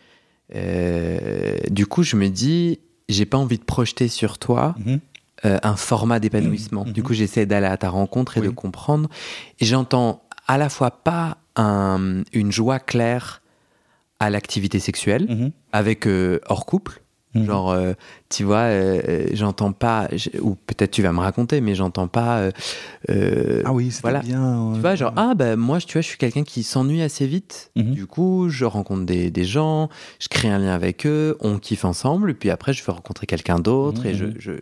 Euh, 0.54 1.56
Du 1.70 1.86
coup, 1.86 2.02
je 2.02 2.16
me 2.16 2.28
dis, 2.28 2.80
j'ai 3.08 3.26
pas 3.26 3.36
envie 3.38 3.58
de 3.58 3.64
projeter 3.64 4.08
sur 4.08 4.38
toi 4.38 4.74
euh, 5.44 5.58
un 5.62 5.76
format 5.76 6.18
d'épanouissement. 6.18 6.84
Mhm. 6.86 6.92
Du 6.92 7.02
coup, 7.02 7.12
j'essaie 7.14 7.46
d'aller 7.46 7.66
à 7.66 7.76
ta 7.76 7.90
rencontre 7.90 8.38
et 8.38 8.40
de 8.40 8.48
comprendre. 8.48 9.08
Et 9.60 9.64
j'entends 9.66 10.22
à 10.46 10.58
la 10.58 10.68
fois 10.68 10.90
pas 10.90 11.38
un- 11.56 12.22
une 12.32 12.50
joie 12.52 12.78
claire 12.80 13.42
à 14.20 14.30
l'activité 14.30 14.80
sexuelle, 14.80 15.26
Mhm. 15.28 15.50
avec 15.72 16.08
hors 16.48 16.66
couple. 16.66 17.02
Mhm. 17.38 17.46
Genre, 17.46 17.70
euh, 17.70 17.92
tu 18.28 18.44
vois, 18.44 18.58
euh, 18.68 19.00
euh, 19.08 19.26
j'entends 19.32 19.72
pas, 19.72 20.08
ou 20.40 20.54
peut-être 20.66 20.90
tu 20.90 21.02
vas 21.02 21.12
me 21.12 21.20
raconter, 21.20 21.60
mais 21.60 21.74
j'entends 21.74 22.08
pas. 22.08 22.50
euh, 23.10 23.62
Ah 23.64 23.72
oui, 23.72 23.90
c'était 23.90 24.02
voilà. 24.02 24.20
bien. 24.20 24.72
tu 24.74 24.80
vois, 24.80 24.94
genre, 24.94 25.12
ah 25.16 25.34
ben 25.34 25.56
moi, 25.56 25.78
tu 25.80 25.92
vois, 25.94 26.02
je 26.02 26.06
suis 26.08 26.18
quelqu'un 26.18 26.44
qui 26.44 26.62
s'ennuie 26.62 27.02
assez 27.02 27.26
vite. 27.26 27.70
Mhm. 27.76 27.92
Du 27.92 28.06
coup, 28.06 28.48
je 28.48 28.64
rencontre 28.64 29.04
des, 29.04 29.30
des 29.30 29.44
gens, 29.44 29.88
je 30.20 30.28
crée 30.28 30.48
un 30.48 30.58
lien 30.58 30.72
avec 30.74 31.06
eux, 31.06 31.36
on 31.40 31.58
kiffe 31.58 31.84
ensemble, 31.84 32.30
et 32.30 32.34
puis 32.34 32.50
après, 32.50 32.72
je 32.72 32.84
vais 32.84 32.92
rencontrer 32.92 33.26
quelqu'un 33.26 33.58
d'autre, 33.58 34.06
et 34.06 34.14
je, 34.14 34.24
Mhm. 34.26 34.34
je, 34.38 34.52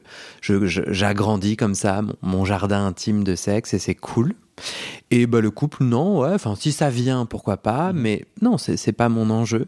je- 0.41 0.67
je- 0.67 0.93
j'agrandis 0.93 1.57
comme 1.57 1.75
ça 1.75 2.03
mon, 2.03 2.15
mon 2.23 2.45
jardin 2.45 2.87
intime 2.87 3.25
de 3.25 3.35
sexe, 3.35 3.75
et 3.75 3.79
c'est 3.79 3.95
cool. 3.95 4.35
Et 5.11 5.27
bah, 5.27 5.41
le 5.43 5.51
couple, 5.51 5.85
non, 5.85 6.21
ouais, 6.21 6.33
enfin, 6.33 6.55
si 6.59 6.73
ça 6.73 6.89
vient, 6.89 7.27
pourquoi 7.27 7.59
pas, 7.59 7.93
mais 7.93 8.25
non, 8.41 8.57
c'est, 8.59 8.77
c'est 8.79 8.93
pas 8.93 9.09
mon 9.11 9.29
enjeu. 9.29 9.67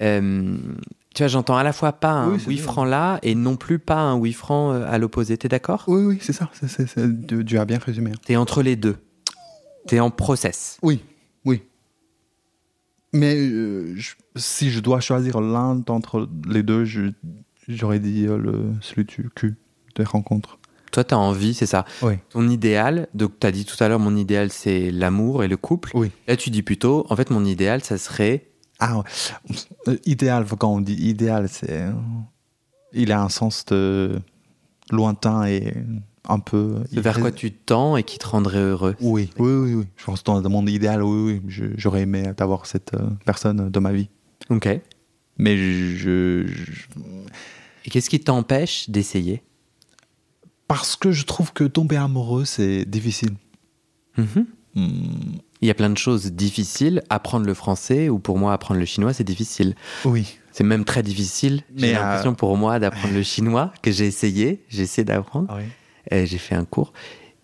Euh, 0.00 0.56
tu 1.14 1.22
vois, 1.22 1.28
j'entends 1.28 1.56
à 1.56 1.62
la 1.62 1.72
fois 1.72 1.92
pas 1.92 2.12
un 2.12 2.38
Oui, 2.46 2.58
franc 2.58 2.84
là, 2.84 3.18
et 3.22 3.34
non 3.34 3.56
plus 3.56 3.78
pas 3.78 3.96
un 4.00 4.16
oui 4.16 4.32
franc 4.32 4.72
euh, 4.72 4.86
à 4.88 4.98
l'opposé. 4.98 5.36
T'es 5.38 5.48
d'accord? 5.48 5.84
Oui, 5.88 6.02
oui, 6.04 6.18
c'est 6.20 6.32
ça. 6.32 6.48
c'est- 6.52 6.68
c'est- 6.68 6.86
c'est- 6.86 7.26
tu, 7.26 7.44
tu 7.44 7.58
as 7.58 7.64
bien 7.64 7.78
résumé. 7.78 8.12
T'es 8.24 8.36
entre 8.36 8.62
les 8.62 8.76
deux. 8.76 8.96
T'es 9.86 10.00
en 10.00 10.10
process. 10.10 10.78
Oui, 10.82 11.00
oui. 11.44 11.62
Mais 13.12 13.36
euh, 13.36 13.94
je- 13.96 14.14
si 14.36 14.70
je 14.70 14.80
dois 14.80 15.00
choisir 15.00 15.40
l'un 15.40 15.74
d'entre 15.76 16.28
les 16.46 16.62
deux, 16.62 16.84
je- 16.84 17.10
j'aurais 17.68 17.98
dit 18.00 18.26
euh, 18.26 18.36
le, 18.36 18.72
celui 18.82 19.04
du 19.04 19.30
cul 19.34 19.56
des 19.96 20.04
rencontres. 20.04 20.58
Toi, 20.92 21.04
t'as 21.04 21.16
envie, 21.16 21.52
c'est 21.54 21.66
ça? 21.66 21.84
Oui. 22.02 22.14
Ton 22.30 22.48
idéal, 22.48 23.08
donc 23.14 23.32
t'as 23.40 23.50
dit 23.50 23.64
tout 23.66 23.82
à 23.82 23.88
l'heure, 23.88 23.98
mon 23.98 24.16
idéal, 24.16 24.50
c'est 24.50 24.90
l'amour 24.90 25.42
et 25.44 25.48
le 25.48 25.56
couple. 25.56 25.90
Oui. 25.94 26.10
Là, 26.26 26.36
tu 26.36 26.50
dis 26.50 26.62
plutôt, 26.62 27.06
en 27.10 27.16
fait, 27.16 27.30
mon 27.30 27.44
idéal, 27.44 27.82
ça 27.84 27.98
serait. 27.98 28.47
Ah, 28.78 28.98
ouais. 28.98 29.04
Euh, 29.88 29.96
idéal, 30.06 30.44
quand 30.58 30.72
on 30.72 30.80
dit 30.80 30.94
idéal, 30.94 31.48
c'est. 31.48 31.70
euh, 31.82 31.92
Il 32.92 33.12
a 33.12 33.20
un 33.22 33.28
sens 33.28 33.64
de 33.66 34.18
lointain 34.90 35.44
et 35.46 35.74
un 36.28 36.38
peu. 36.38 36.76
vers 36.92 37.18
quoi 37.20 37.32
tu 37.32 37.52
tends 37.52 37.96
et 37.96 38.02
qui 38.04 38.18
te 38.18 38.26
rendrait 38.26 38.58
heureux. 38.60 38.94
Oui, 39.00 39.30
oui, 39.38 39.50
oui, 39.52 39.74
oui. 39.74 39.84
Je 39.96 40.04
pense 40.04 40.20
que 40.22 40.40
dans 40.40 40.48
mon 40.50 40.66
idéal, 40.66 41.02
oui, 41.02 41.40
oui, 41.46 41.70
j'aurais 41.76 42.02
aimé 42.02 42.30
avoir 42.38 42.66
cette 42.66 42.94
euh, 42.94 43.08
personne 43.24 43.70
de 43.70 43.78
ma 43.80 43.92
vie. 43.92 44.08
Ok. 44.50 44.68
Mais 45.38 45.56
je, 45.56 45.96
je- 45.96 46.46
Et 47.84 47.90
qu'est-ce 47.90 48.10
qui 48.10 48.20
t'empêche 48.20 48.90
d'essayer? 48.90 49.42
Parce 50.66 50.96
que 50.96 51.12
je 51.12 51.24
trouve 51.24 51.52
que 51.52 51.64
tomber 51.64 51.96
amoureux, 51.96 52.44
c'est 52.44 52.84
difficile. 52.84 53.34
Mhm. 54.16 54.46
Hmm, 54.74 55.38
Il 55.60 55.68
y 55.68 55.70
a 55.70 55.74
plein 55.74 55.90
de 55.90 55.98
choses 55.98 56.32
difficiles. 56.32 57.02
Apprendre 57.10 57.46
le 57.46 57.54
français 57.54 58.08
ou 58.08 58.18
pour 58.18 58.38
moi 58.38 58.52
apprendre 58.52 58.78
le 58.80 58.86
chinois, 58.86 59.12
c'est 59.12 59.24
difficile. 59.24 59.74
Oui. 60.04 60.38
C'est 60.52 60.64
même 60.64 60.84
très 60.84 61.02
difficile. 61.02 61.62
J'ai 61.76 61.92
l'impression 61.92 62.30
euh, 62.32 62.34
pour 62.34 62.56
moi 62.56 62.78
d'apprendre 62.78 63.14
le 63.14 63.22
chinois 63.34 63.72
que 63.82 63.90
j'ai 63.90 64.06
essayé. 64.06 64.62
J'ai 64.68 64.82
essayé 64.82 65.04
d'apprendre. 65.04 65.56
Et 66.10 66.26
J'ai 66.26 66.38
fait 66.38 66.54
un 66.54 66.64
cours. 66.64 66.92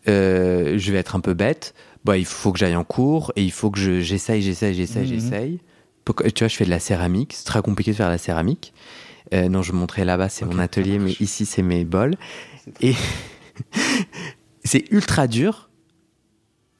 Euh, 0.08 0.78
je 0.78 0.92
vais 0.92 0.98
être 0.98 1.16
un 1.16 1.20
peu 1.20 1.34
bête. 1.34 1.74
Bah, 2.04 2.16
il 2.18 2.26
faut 2.26 2.52
que 2.52 2.58
j'aille 2.58 2.76
en 2.76 2.84
cours 2.84 3.32
et 3.36 3.42
il 3.42 3.50
faut 3.52 3.70
que 3.70 3.78
je- 3.78 4.00
j'essaye, 4.00 4.42
j'essaye, 4.42 4.74
j'essaye, 4.74 5.02
Mhm. 5.04 5.08
j'essaye. 5.20 5.60
Tu 6.34 6.40
vois, 6.44 6.48
je 6.48 6.56
fais 6.56 6.64
de 6.66 6.70
la 6.70 6.80
céramique. 6.80 7.32
C'est 7.32 7.44
très 7.46 7.62
compliqué 7.62 7.92
de 7.92 7.96
faire 7.96 8.06
de 8.08 8.12
la 8.12 8.18
céramique. 8.18 8.74
Euh, 9.32 9.48
non, 9.48 9.62
je 9.62 9.72
vous 9.72 9.78
montrais 9.78 10.04
là-bas, 10.04 10.28
c'est 10.28 10.44
mon 10.44 10.58
atelier, 10.58 10.98
mais 10.98 11.12
ici, 11.20 11.46
c'est 11.46 11.62
mes 11.62 11.84
bols. 11.84 12.14
Et 12.82 12.94
c'est 14.64 14.84
ultra 14.90 15.26
dur 15.26 15.70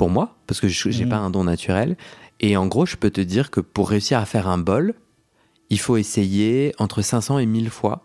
pour 0.04 0.10
moi, 0.10 0.36
parce 0.46 0.60
que 0.60 0.68
je 0.68 0.88
n'ai 0.90 1.04
Mhm. 1.04 1.08
pas 1.08 1.16
un 1.16 1.30
don 1.30 1.44
naturel. 1.44 1.96
Et 2.38 2.58
en 2.58 2.66
gros, 2.66 2.84
je 2.84 2.96
peux 2.96 3.08
te 3.08 3.22
dire 3.22 3.50
que 3.50 3.60
pour 3.60 3.88
réussir 3.88 4.18
à 4.18 4.26
faire 4.26 4.48
un 4.48 4.58
bol, 4.58 4.92
il 5.70 5.80
faut 5.80 5.96
essayer 5.96 6.74
entre 6.78 7.00
500 7.00 7.38
et 7.38 7.46
1000 7.46 7.70
fois 7.70 8.02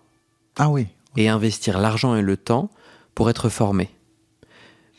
Ah 0.58 0.70
oui. 0.70 0.88
et 1.18 1.28
investir 1.28 1.78
l'argent 1.78 2.16
et 2.16 2.22
le 2.22 2.38
temps 2.38 2.70
pour 3.16 3.30
être 3.30 3.50
formé. 3.50 3.90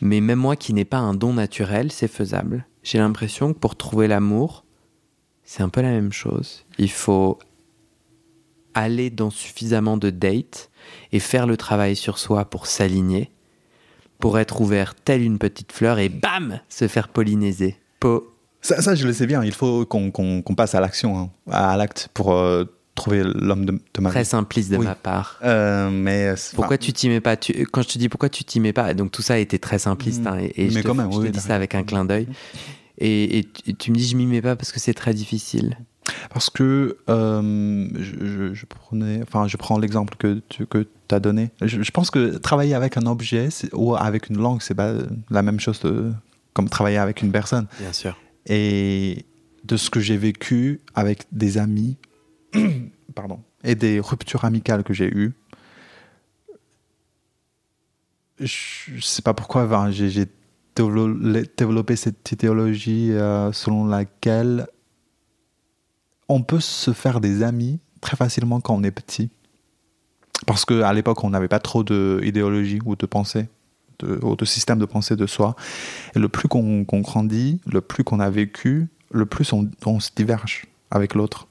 Mais 0.02 0.20
même 0.20 0.40
moi 0.40 0.56
qui 0.56 0.74
n'ai 0.74 0.84
pas 0.84 0.98
un 0.98 1.14
don 1.14 1.32
naturel, 1.32 1.90
c'est 1.90 2.06
faisable. 2.06 2.66
J'ai 2.82 2.98
l'impression 2.98 3.54
que 3.54 3.58
pour 3.58 3.76
trouver 3.76 4.06
l'amour, 4.06 4.66
c'est 5.42 5.62
un 5.62 5.70
peu 5.70 5.80
la 5.80 5.92
même 5.92 6.12
chose. 6.12 6.66
Il 6.76 6.90
faut 6.90 7.38
aller 8.74 9.08
dans 9.08 9.30
suffisamment 9.30 9.96
de 9.96 10.10
dates 10.10 10.68
et 11.12 11.18
faire 11.18 11.46
le 11.46 11.56
travail 11.56 11.96
sur 11.96 12.18
soi 12.18 12.44
pour 12.44 12.66
s'aligner, 12.66 13.30
pour 14.20 14.38
être 14.38 14.60
ouvert 14.60 14.94
telle 14.94 15.22
une 15.22 15.38
petite 15.38 15.72
fleur 15.72 15.98
et 15.98 16.08
bam, 16.08 16.60
se 16.68 16.86
faire 16.88 17.08
polliniser. 17.08 17.76
Po. 17.98 18.32
Ça, 18.62 18.82
ça, 18.82 18.94
je 18.94 19.06
le 19.06 19.12
sais 19.12 19.26
bien. 19.26 19.42
Il 19.42 19.52
faut 19.52 19.86
qu'on 19.86 20.42
passe 20.56 20.74
à 20.74 20.80
l'action, 20.80 21.18
hein, 21.18 21.30
à 21.50 21.76
l'acte, 21.78 22.08
pour 22.12 22.32
euh, 22.32 22.64
trouver 22.94 23.22
l'homme 23.24 23.64
de, 23.64 23.72
de 23.72 24.00
ma 24.00 24.10
Très 24.10 24.24
simpliste 24.24 24.70
de 24.70 24.76
Oui. 24.76 24.84
ma 24.84 24.94
part. 24.94 25.38
Euh, 25.42 25.88
mais 25.90 26.36
c'est- 26.36 26.54
Pourquoi 26.54 26.76
tu 26.76 26.92
t'y 26.92 27.08
mets 27.08 27.20
pas? 27.22 27.36
Tu- 27.38 27.66
Quand 27.66 27.80
je 27.82 27.88
te 27.88 27.98
dis 27.98 28.08
pourquoi 28.10 28.28
tu 28.28 28.44
t'y 28.44 28.60
mets 28.60 28.74
pas, 28.74 28.92
donc 28.92 29.10
tout 29.12 29.22
ça 29.22 29.34
a 29.34 29.38
été 29.38 29.58
très 29.58 29.78
simpliste. 29.78 30.22
Mm. 30.24 30.26
hein, 30.26 30.38
et 30.40 30.64
et 30.66 30.68
je 30.70 30.74
Mais 30.74 30.82
te, 30.82 30.86
quand 30.88 30.94
même, 30.94 31.10
je 31.10 31.18
te 31.20 31.26
dis 31.28 31.40
ça 31.40 31.54
avec 31.54 31.74
un 31.74 31.82
clin 31.82 32.04
d'œil. 32.04 32.28
Et, 32.98 33.38
et 33.38 33.44
tu, 33.44 33.74
tu 33.74 33.90
me 33.92 33.96
dis 33.96 34.06
je 34.06 34.14
m'y 34.16 34.26
mets 34.26 34.42
pas 34.42 34.56
parce 34.56 34.72
que 34.72 34.80
c'est 34.80 34.92
très 34.92 35.14
difficile. 35.14 35.78
Parce 36.30 36.50
que 36.50 36.96
euh, 37.08 37.88
je, 38.54 38.66
prenais, 38.66 39.20
enfin, 39.22 39.46
je 39.46 39.56
prends 39.56 39.78
l'exemple 39.78 40.16
que 40.16 40.40
tu 40.48 40.66
que 40.66 40.86
as 41.10 41.20
donné. 41.20 41.50
Je, 41.60 41.82
je 41.82 41.90
pense 41.90 42.10
que 42.10 42.36
travailler 42.38 42.74
avec 42.74 42.96
un 42.96 43.06
objet 43.06 43.48
ou 43.72 43.94
avec 43.96 44.28
une 44.30 44.38
langue, 44.38 44.62
c'est 44.62 44.74
pas 44.74 44.92
la 45.30 45.42
même 45.42 45.60
chose 45.60 45.80
de- 45.80 46.12
comme 46.54 46.68
travailler 46.68 46.98
avec 46.98 47.22
une 47.22 47.30
personne. 47.32 47.66
Bien 47.78 47.92
sûr. 47.92 48.16
Et 48.46 49.24
de 49.64 49.76
ce 49.76 49.90
que 49.90 50.00
j'ai 50.00 50.16
vécu 50.16 50.80
avec 50.94 51.24
des 51.32 51.58
amis, 51.58 51.96
pardon, 53.14 53.40
et 53.62 53.74
des 53.74 54.00
ruptures 54.00 54.44
amicales 54.44 54.82
que 54.82 54.94
j'ai 54.94 55.08
eues, 55.14 55.32
je, 58.38 58.46
je 58.96 59.00
sais 59.00 59.22
pas 59.22 59.34
pourquoi, 59.34 59.64
enfin, 59.64 59.90
j'ai 59.90 60.08
j'ai 60.08 60.26
dévelop- 60.74 61.46
développé 61.56 61.96
cette 61.96 62.30
idéologie 62.32 63.12
euh, 63.12 63.52
selon 63.52 63.84
laquelle 63.84 64.66
on 66.30 66.42
peut 66.42 66.60
se 66.60 66.92
faire 66.92 67.20
des 67.20 67.42
amis 67.42 67.80
très 68.00 68.16
facilement 68.16 68.60
quand 68.60 68.74
on 68.74 68.82
est 68.82 68.90
petit. 68.90 69.30
Parce 70.46 70.64
qu'à 70.64 70.92
l'époque, 70.92 71.22
on 71.24 71.30
n'avait 71.30 71.48
pas 71.48 71.58
trop 71.58 71.82
d'idéologie 71.84 72.78
ou 72.84 72.96
de 72.96 73.04
pensée, 73.06 73.48
de, 73.98 74.18
ou 74.22 74.36
de 74.36 74.44
système 74.44 74.78
de 74.78 74.86
pensée 74.86 75.16
de 75.16 75.26
soi. 75.26 75.54
Et 76.14 76.18
le 76.18 76.28
plus 76.28 76.48
qu'on 76.48 76.82
grandit, 77.02 77.60
le 77.66 77.80
plus 77.80 78.04
qu'on 78.04 78.20
a 78.20 78.30
vécu, 78.30 78.88
le 79.10 79.26
plus 79.26 79.52
on, 79.52 79.68
on 79.84 80.00
se 80.00 80.10
diverge 80.16 80.66
avec 80.90 81.14
l'autre. 81.14 81.46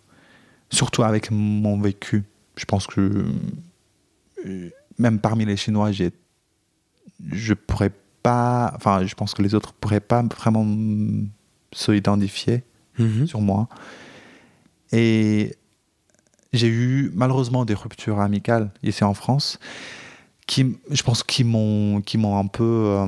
Surtout 0.72 1.04
avec 1.04 1.30
mon 1.30 1.80
vécu. 1.80 2.24
Je 2.56 2.66
pense 2.66 2.88
que 2.88 3.26
même 4.98 5.20
parmi 5.20 5.46
les 5.46 5.58
Chinois, 5.58 5.92
j'ai, 5.92 6.12
je 7.32 7.54
pourrais 7.54 7.92
pas, 8.24 8.72
enfin, 8.76 9.06
je 9.06 9.14
pense 9.16 9.34
que 9.34 9.42
les 9.42 9.54
autres 9.56 9.74
pourraient 9.74 10.00
pas 10.00 10.24
vraiment 10.24 10.66
se 11.74 11.92
identifier 11.92 12.64
Mhm. 12.98 13.28
sur 13.28 13.40
moi. 13.40 13.70
Et 14.91 15.55
j'ai 16.53 16.67
eu 16.67 17.12
malheureusement 17.13 17.65
des 17.65 17.74
ruptures 17.75 18.19
amicales 18.19 18.72
ici 18.84 19.03
en 19.03 19.13
France 19.13 19.60
qui, 20.48 20.77
je 20.89 21.03
pense, 21.03 21.22
qui 21.22 21.43
m'ont, 21.43 22.01
qui 22.01 22.17
m'ont 22.17 22.39
un 22.39 22.48
peu, 22.48 22.63
euh, 22.63 23.05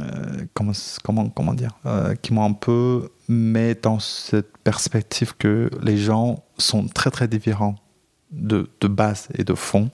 euh, 0.00 0.44
comment, 0.54 0.72
comment, 1.02 1.28
comment 1.28 1.54
dire, 1.54 1.72
euh, 1.86 2.14
qui 2.14 2.32
m'ont 2.32 2.44
un 2.44 2.52
peu 2.52 3.10
mis 3.28 3.74
dans 3.82 3.98
cette 3.98 4.56
perspective 4.58 5.34
que 5.36 5.68
les 5.82 5.96
gens 5.98 6.44
sont 6.58 6.86
très 6.86 7.10
très 7.10 7.26
différents 7.26 7.74
de, 8.30 8.70
de 8.80 8.86
base 8.86 9.26
et 9.36 9.42
de 9.42 9.54
fond. 9.54 9.90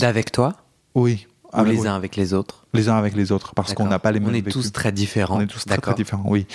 D'avec 0.00 0.32
toi? 0.32 0.54
Oui. 0.94 1.26
ou 1.44 1.48
avec- 1.58 1.72
les 1.74 1.80
oui, 1.80 1.88
uns 1.88 1.94
avec 1.94 2.16
les 2.16 2.32
autres? 2.32 2.66
Les 2.72 2.88
uns 2.88 2.96
avec 2.96 3.14
les 3.14 3.30
autres, 3.30 3.54
parce 3.54 3.74
qu'on 3.74 3.86
n'a 3.86 3.98
pas 3.98 4.12
les 4.12 4.20
mêmes 4.20 4.30
On 4.30 4.32
est 4.32 4.36
vécus. 4.40 4.54
tous 4.54 4.72
très 4.72 4.92
différents. 4.92 5.36
On 5.36 5.40
est 5.42 5.46
tous 5.46 5.66
très, 5.66 5.76
très 5.76 5.94
différents, 5.94 6.24
oui. 6.26 6.46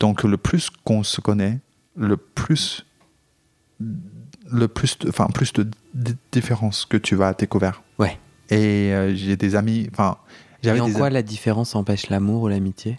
Donc 0.00 0.24
le 0.24 0.36
plus 0.36 0.68
qu'on 0.84 1.04
se 1.04 1.20
connaît, 1.20 1.60
le 1.96 2.16
plus, 2.16 2.86
le 4.50 4.68
plus, 4.68 4.98
de, 4.98 5.08
enfin 5.08 5.26
plus 5.26 5.52
de 5.52 5.68
d- 5.94 6.14
différences 6.30 6.84
que 6.86 6.96
tu 6.96 7.14
vas 7.14 7.32
découvrir. 7.34 7.82
Ouais. 7.98 8.18
Et 8.50 8.92
euh, 8.92 9.14
j'ai 9.14 9.36
des 9.36 9.54
amis, 9.56 9.88
enfin, 9.92 10.16
j'avais 10.62 10.80
en 10.80 10.86
des 10.88 10.92
quoi 10.94 11.10
la 11.10 11.22
différence 11.22 11.74
empêche 11.74 12.08
l'amour 12.10 12.42
ou 12.42 12.48
l'amitié? 12.48 12.98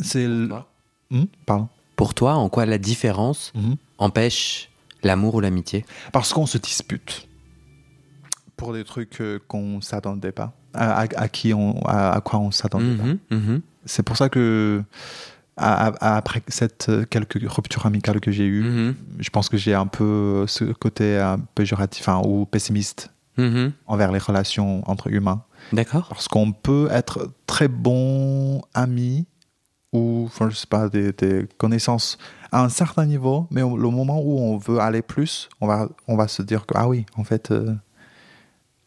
C'est 0.00 0.26
le- 0.26 0.48
Hmm, 1.10 1.24
pardon. 1.46 1.68
Pour 1.96 2.14
toi, 2.14 2.34
en 2.34 2.48
quoi 2.48 2.66
la 2.66 2.78
différence 2.78 3.52
Mhm. 3.54 3.76
empêche 3.98 4.70
l'amour 5.02 5.34
ou 5.36 5.40
l'amitié? 5.40 5.84
Parce 6.12 6.32
qu'on 6.32 6.46
se 6.46 6.58
dispute 6.58 7.28
pour 8.56 8.72
des 8.72 8.84
trucs 8.84 9.20
euh, 9.20 9.38
qu'on 9.48 9.80
s'attendait 9.80 10.32
pas, 10.32 10.54
à, 10.72 11.00
à- 11.02 11.06
à 11.20 11.28
qui 11.28 11.52
on, 11.54 11.78
à, 11.86 12.12
à 12.12 12.20
quoi 12.20 12.38
on 12.40 12.50
s'attendait 12.50 12.96
pas. 12.96 13.04
Mhm, 13.04 13.18
mhm. 13.30 13.60
C'est 13.84 14.02
pour 14.02 14.16
ça 14.16 14.28
que 14.28 14.82
à- 15.56 15.86
à- 15.88 16.16
après 16.16 16.42
cette 16.48 16.88
euh, 16.88 17.04
quelques 17.08 17.40
ruptures 17.50 17.86
amicales 17.86 18.20
que 18.20 18.30
j'ai 18.32 18.46
eues, 18.46 18.62
Mhm, 18.64 18.94
je 19.20 19.30
pense 19.30 19.48
que 19.48 19.56
j'ai 19.56 19.74
un 19.74 19.86
peu 19.86 20.44
ce 20.48 20.64
côté 20.64 21.18
un 21.18 21.38
péjoratif 21.38 22.08
enfin, 22.08 22.26
ou 22.26 22.44
pessimiste 22.46 23.10
mhm. 23.36 23.72
envers 23.86 24.10
les 24.12 24.18
relations 24.18 24.82
entre 24.90 25.08
humains. 25.12 25.42
D'accord. 25.72 26.08
Parce 26.08 26.28
qu'on 26.28 26.52
peut 26.52 26.88
être 26.90 27.30
très 27.46 27.68
bon 27.68 28.62
ami 28.74 29.26
ou, 29.92 30.24
enfin, 30.26 30.50
je 30.50 30.56
sais 30.56 30.66
pas, 30.66 30.88
des, 30.88 31.12
des 31.12 31.46
connaissances 31.56 32.18
à 32.50 32.62
un 32.64 32.68
certain 32.68 33.06
niveau, 33.06 33.46
mais 33.52 33.62
au 33.62 33.76
le 33.76 33.88
moment 33.90 34.20
où 34.20 34.38
on 34.40 34.58
veut 34.58 34.80
aller 34.80 35.02
plus, 35.02 35.48
on 35.60 35.68
va, 35.68 35.88
on 36.08 36.16
va 36.16 36.26
se 36.26 36.42
dire 36.42 36.66
que, 36.66 36.74
ah 36.76 36.88
oui, 36.88 37.06
en 37.16 37.22
fait, 37.22 37.52
euh, 37.52 37.72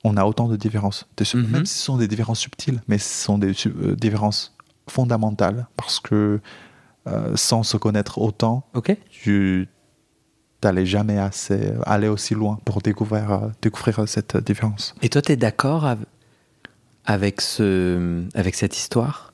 on 0.03 0.17
a 0.17 0.25
autant 0.25 0.47
de 0.49 0.55
différences. 0.57 1.07
Mhm. 1.33 1.47
Même 1.49 1.65
si 1.65 1.77
ce 1.77 1.85
sont 1.85 1.97
des 1.97 2.07
différences 2.09 2.39
subtiles, 2.41 2.81
mais 2.89 2.97
ce 2.97 3.23
sont 3.23 3.37
des 3.37 3.53
euh, 3.67 3.95
différences 3.95 4.53
fondamentales 4.89 5.67
parce 5.75 5.99
que 5.99 6.39
euh, 7.07 7.35
sans 7.35 7.63
se 7.63 7.77
connaître 7.77 8.17
autant, 8.19 8.65
tu 9.09 9.67
n'allais 10.63 10.85
jamais 10.85 11.17
assez 11.19 11.71
aller 11.85 12.07
aussi 12.07 12.33
loin 12.33 12.59
pour 12.65 12.81
découvrir, 12.81 13.31
euh, 13.31 13.47
découvrir 13.61 14.07
cette 14.07 14.35
différence. 14.37 14.95
Et 15.01 15.09
toi, 15.09 15.21
tu 15.21 15.31
es 15.31 15.35
d'accord 15.37 15.85
av- 15.85 16.05
avec, 17.05 17.41
ce, 17.41 18.23
avec 18.35 18.55
cette 18.55 18.75
histoire? 18.75 19.33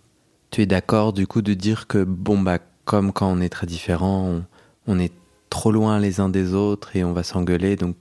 Tu 0.52 0.62
es 0.62 0.66
d'accord 0.68 1.14
du 1.14 1.26
coup 1.26 1.42
de 1.42 1.54
dire 1.56 1.88
que, 1.88 2.04
bon, 2.04 2.40
bah, 2.40 2.60
comme 2.86 3.12
quand 3.12 3.28
on 3.32 3.42
est 3.42 3.50
très 3.50 3.66
différents, 3.66 4.26
on, 4.28 4.44
on 4.86 5.00
est 5.00 5.14
trop 5.50 5.72
loin 5.72 6.00
les 6.00 6.20
uns 6.20 6.30
des 6.30 6.54
autres 6.54 6.96
et 6.96 7.04
on 7.04 7.14
va 7.14 7.24
s'engueuler, 7.24 7.76
donc 7.76 7.96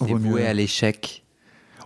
Vaut 0.00 0.18
mieux- 0.18 0.28
voué 0.30 0.46
à 0.46 0.52
l'échec. 0.54 1.24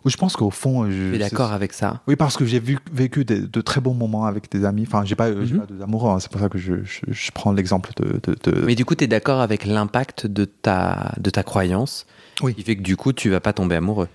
Je 0.04 0.16
pense 0.16 0.34
qu'au 0.36 0.50
fond, 0.50 0.90
je 0.90 1.10
Tu 1.10 1.14
es 1.14 1.18
d'accord 1.18 1.52
avec 1.52 1.72
ça 1.72 2.00
Oui, 2.08 2.16
parce 2.16 2.36
que 2.36 2.44
j'ai 2.44 2.60
vécu 2.92 3.24
des- 3.24 3.40
de 3.40 3.60
très 3.60 3.80
bons 3.80 3.94
moments 3.94 4.24
avec 4.26 4.50
des 4.50 4.64
amis. 4.64 4.84
Enfin, 4.86 5.04
j'ai 5.04 5.14
pas, 5.14 5.28
j'ai 5.44 5.54
Mhm. 5.54 5.60
pas 5.60 5.66
d'amoureux, 5.72 6.10
hein, 6.10 6.18
c'est 6.18 6.30
pour 6.30 6.40
ça 6.40 6.48
que 6.48 6.58
je, 6.58 6.82
je- 6.84 7.00
je 7.08 7.30
prends 7.32 7.52
l'exemple 7.52 7.90
de. 7.96 8.20
de- 8.22 8.36
de- 8.50 8.62
Mais 8.62 8.74
du 8.74 8.84
coup, 8.84 8.94
tu 8.96 9.04
es 9.04 9.06
d'accord 9.06 9.40
avec 9.40 9.64
l'impact 9.64 10.26
de 10.26 10.44
ta, 10.44 11.12
de 11.18 11.30
ta 11.30 11.42
croyance 11.44 12.06
Oui. 12.42 12.54
qui 12.54 12.62
fait 12.62 12.76
que 12.76 12.82
du 12.82 12.96
coup, 12.96 13.12
tu 13.12 13.30
vas 13.30 13.40
pas 13.40 13.52
tomber 13.52 13.76
amoureux? 13.76 14.08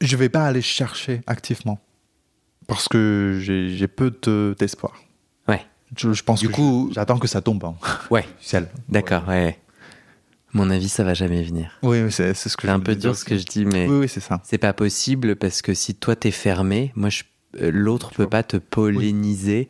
Je 0.00 0.16
vais 0.16 0.28
pas 0.28 0.46
aller 0.46 0.62
chercher 0.62 1.22
activement 1.26 1.78
parce 2.66 2.88
que 2.88 3.38
j'ai 3.42 3.86
peu 3.88 4.12
de- 4.22 4.54
d'espoir. 4.58 4.94
Ouais. 5.48 5.62
Je, 5.96 6.12
je 6.12 6.22
pense 6.22 6.40
Du 6.40 6.48
que 6.48 6.52
coup- 6.52 6.86
je- 6.90 6.94
j'attends 6.94 7.18
que 7.18 7.28
ça 7.28 7.40
tombe. 7.42 7.64
hein. 7.64 7.74
Ouais, 8.10 8.24
d'accord, 8.88 9.24
ouais. 9.28 9.58
Mon 10.52 10.70
avis, 10.70 10.88
ça 10.88 11.04
va 11.04 11.12
jamais 11.14 11.42
venir. 11.42 11.78
Oui, 11.82 11.98
c'est 12.10 12.32
c'est 12.34 12.48
ce 12.48 12.56
que 12.56 12.66
C'est 12.66 12.72
un 12.72 12.80
peu 12.80 12.94
dur 12.96 13.16
ce 13.16 13.24
que 13.24 13.36
je 13.36 13.44
dis, 13.44 13.64
mais 13.66 13.86
Oui, 13.88 13.98
oui, 14.00 14.08
c'est 14.08 14.20
ça. 14.20 14.40
c'est 14.44 14.58
pas 14.58 14.72
possible 14.72 15.36
parce 15.36 15.60
que 15.62 15.74
si 15.74 15.94
toi 15.94 16.16
t'es 16.16 16.30
fermé, 16.30 16.92
moi 16.94 17.10
je- 17.10 17.24
euh, 17.60 17.70
l'autre 17.72 18.10
peut 18.10 18.22
vois. 18.22 18.30
pas 18.30 18.42
te 18.42 18.56
polliniser. 18.56 19.68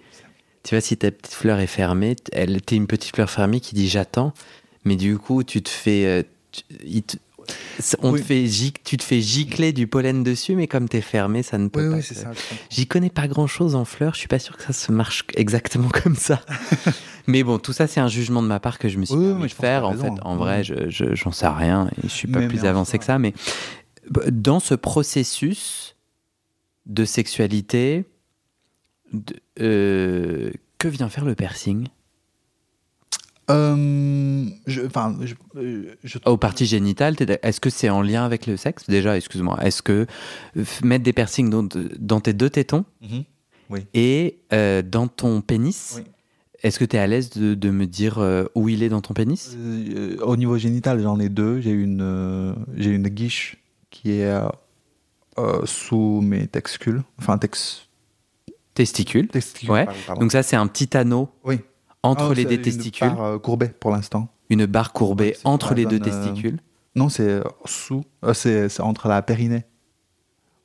Tu 0.62 0.74
vois, 0.74 0.80
si 0.80 0.96
ta 0.96 1.10
petite 1.10 1.34
fleur 1.34 1.60
est 1.60 1.66
fermée, 1.68 2.16
elle 2.32 2.60
t'es 2.60 2.76
une 2.76 2.86
petite 2.88 3.14
fleur 3.14 3.30
fermée 3.30 3.60
qui 3.60 3.74
dit 3.74 3.88
j'attends, 3.88 4.32
mais 4.84 4.96
du 4.96 5.16
coup 5.18 5.42
tu 5.44 5.62
te 5.62 5.68
fais, 5.68 6.04
euh, 6.06 6.22
tu- 6.52 6.62
il 6.84 7.02
te- 7.02 7.16
on 8.02 8.12
Oui. 8.12 8.20
te 8.20 8.24
fait 8.26 8.44
gic- 8.44 8.76
tu 8.84 8.96
te 8.96 9.02
fais 9.04 9.20
gicler 9.20 9.72
du 9.72 9.86
pollen 9.86 10.22
dessus, 10.22 10.54
mais 10.56 10.66
comme 10.66 10.88
t'es 10.88 11.00
fermé, 11.00 11.42
ça 11.42 11.58
ne 11.58 11.68
peut 11.68 11.90
pas. 11.90 12.02
se- 12.02 12.14
J'y 12.70 12.86
connais 12.86 13.10
pas 13.10 13.28
grand 13.28 13.46
chose 13.46 13.74
en 13.74 13.84
fleurs, 13.84 14.14
je 14.14 14.20
suis 14.20 14.28
pas 14.28 14.38
sûr 14.38 14.56
que 14.56 14.62
ça 14.62 14.72
se 14.72 14.90
marche 14.92 15.24
exactement 15.34 15.88
comme 16.04 16.16
ça. 16.16 16.40
mais 17.26 17.42
bon, 17.42 17.58
tout 17.58 17.72
ça, 17.72 17.86
c'est 17.86 18.00
un 18.00 18.08
jugement 18.08 18.42
de 18.42 18.48
ma 18.48 18.60
part 18.60 18.78
que 18.78 18.88
je 18.88 18.98
me 18.98 19.04
suis 19.04 19.14
Oui, 19.14 19.20
oui, 19.24 19.30
permis 19.30 19.42
de 19.44 19.48
je 19.48 19.54
faire. 19.54 19.86
En 19.86 19.94
fait, 19.94 20.12
en 20.22 20.32
Oui. 20.34 20.38
vrai, 20.38 20.64
je, 20.64 20.88
je- 20.90 21.14
j'en 21.14 21.32
sais 21.32 21.48
rien 21.48 21.88
et 21.98 22.02
je 22.08 22.12
suis 22.12 22.28
pas 22.28 22.40
Mais- 22.40 22.48
plus 22.48 22.64
avancé 22.64 22.98
que 22.98 23.04
ça. 23.04 23.18
Mais 23.18 23.34
dans 24.30 24.60
ce 24.60 24.74
processus 24.74 25.96
de 26.86 27.04
sexualité, 27.04 28.04
de- 29.12 29.34
euh, 29.60 30.50
que 30.78 30.88
vient 30.88 31.08
faire 31.08 31.24
le 31.24 31.34
piercing? 31.34 31.88
Euh, 33.50 34.44
je, 34.66 34.82
enfin, 34.86 35.16
je, 35.22 35.34
euh, 35.56 35.94
je- 36.02 36.18
Aux 36.26 36.36
parties 36.36 36.66
génitales, 36.66 37.14
est-ce 37.42 37.60
que 37.60 37.70
c'est 37.70 37.88
en 37.88 38.02
lien 38.02 38.24
avec 38.24 38.46
le 38.46 38.56
sexe? 38.56 38.86
Déjà, 38.88 39.16
excuse-moi, 39.16 39.58
est-ce 39.64 39.82
que 39.82 40.06
mettre 40.82 41.04
des 41.04 41.12
piercings 41.12 41.48
dans, 41.50 41.66
dans 41.98 42.20
tes 42.20 42.32
deux 42.32 42.50
tétons 42.50 42.84
Mhm. 43.02 43.24
et 43.94 44.38
euh, 44.52 44.82
dans 44.82 45.06
ton 45.06 45.40
pénis, 45.42 45.94
Oui. 45.96 46.02
est-ce 46.62 46.78
que 46.80 46.84
tu 46.84 46.96
es 46.96 46.98
à 46.98 47.06
l'aise 47.06 47.30
de, 47.30 47.54
de 47.54 47.70
me 47.70 47.86
dire 47.86 48.18
euh, 48.18 48.44
où 48.56 48.68
il 48.68 48.82
est 48.82 48.88
dans 48.88 49.00
ton 49.00 49.14
pénis? 49.14 49.54
Euh, 49.56 50.16
au 50.22 50.36
niveau 50.36 50.58
génital, 50.58 51.00
j'en 51.00 51.20
ai 51.20 51.28
deux. 51.28 51.60
J'ai 51.60 51.70
une, 51.70 52.54
j'ai 52.76 52.90
une 52.90 53.08
guiche 53.08 53.58
qui 53.90 54.10
est 54.12 54.32
sous 55.66 56.20
mes 56.20 56.46
testicules. 56.48 57.02
Enfin, 57.18 57.38
tex, 57.38 57.88
Testicules. 58.74 59.28
testicules. 59.28 59.70
Ouais. 59.70 59.84
pardon, 59.84 60.00
pardon. 60.06 60.20
Donc 60.22 60.32
ça, 60.32 60.42
c'est 60.42 60.56
un 60.56 60.66
petit 60.66 60.96
anneau 60.96 61.28
oui. 61.44 61.60
Entre 62.06 62.28
Ah, 62.30 62.34
les 62.34 62.44
deux 62.44 62.54
une 62.56 62.62
testicules, 62.62 63.08
barre, 63.08 63.24
euh, 63.24 63.38
courbée 63.38 63.68
pour 63.68 63.90
l'instant. 63.90 64.28
une 64.50 64.66
barre 64.66 64.92
courbée 64.92 65.36
entre 65.44 65.74
les 65.74 65.84
deux 65.86 65.96
euh, 65.96 66.00
testicules. 66.00 66.58
Non, 66.94 67.08
c'est 67.08 67.28
euh, 67.28 67.42
sous. 67.66 68.04
c'est, 68.32 68.80
entre 68.80 69.08
la 69.08 69.20
périnée. 69.22 69.64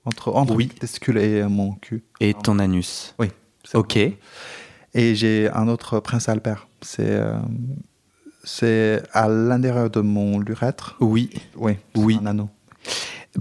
Entre, 0.05 0.33
entre 0.33 0.55
Oui. 0.55 0.67
mes 0.73 0.79
testicules 0.79 1.17
et 1.17 1.43
mon 1.43 1.73
cul. 1.73 2.03
Et 2.19 2.33
ton 2.33 2.57
anus. 2.59 3.13
Oui. 3.19 3.27
C'est 3.63 3.77
Ok. 3.77 3.97
Et 3.97 5.15
j'ai 5.15 5.49
un 5.53 5.67
autre 5.67 5.99
prince 5.99 6.27
Albert. 6.29 6.67
C'est, 6.81 7.05
euh, 7.09 7.37
c'est 8.43 9.03
à 9.13 9.27
l'intérieur 9.27 9.89
de 9.89 10.01
mon 10.01 10.41
urètre. 10.43 10.95
Oui. 10.99 11.29
Oui. 11.55 11.73
Oui. 11.95 12.17
Un 12.21 12.25
anneau. 12.27 12.49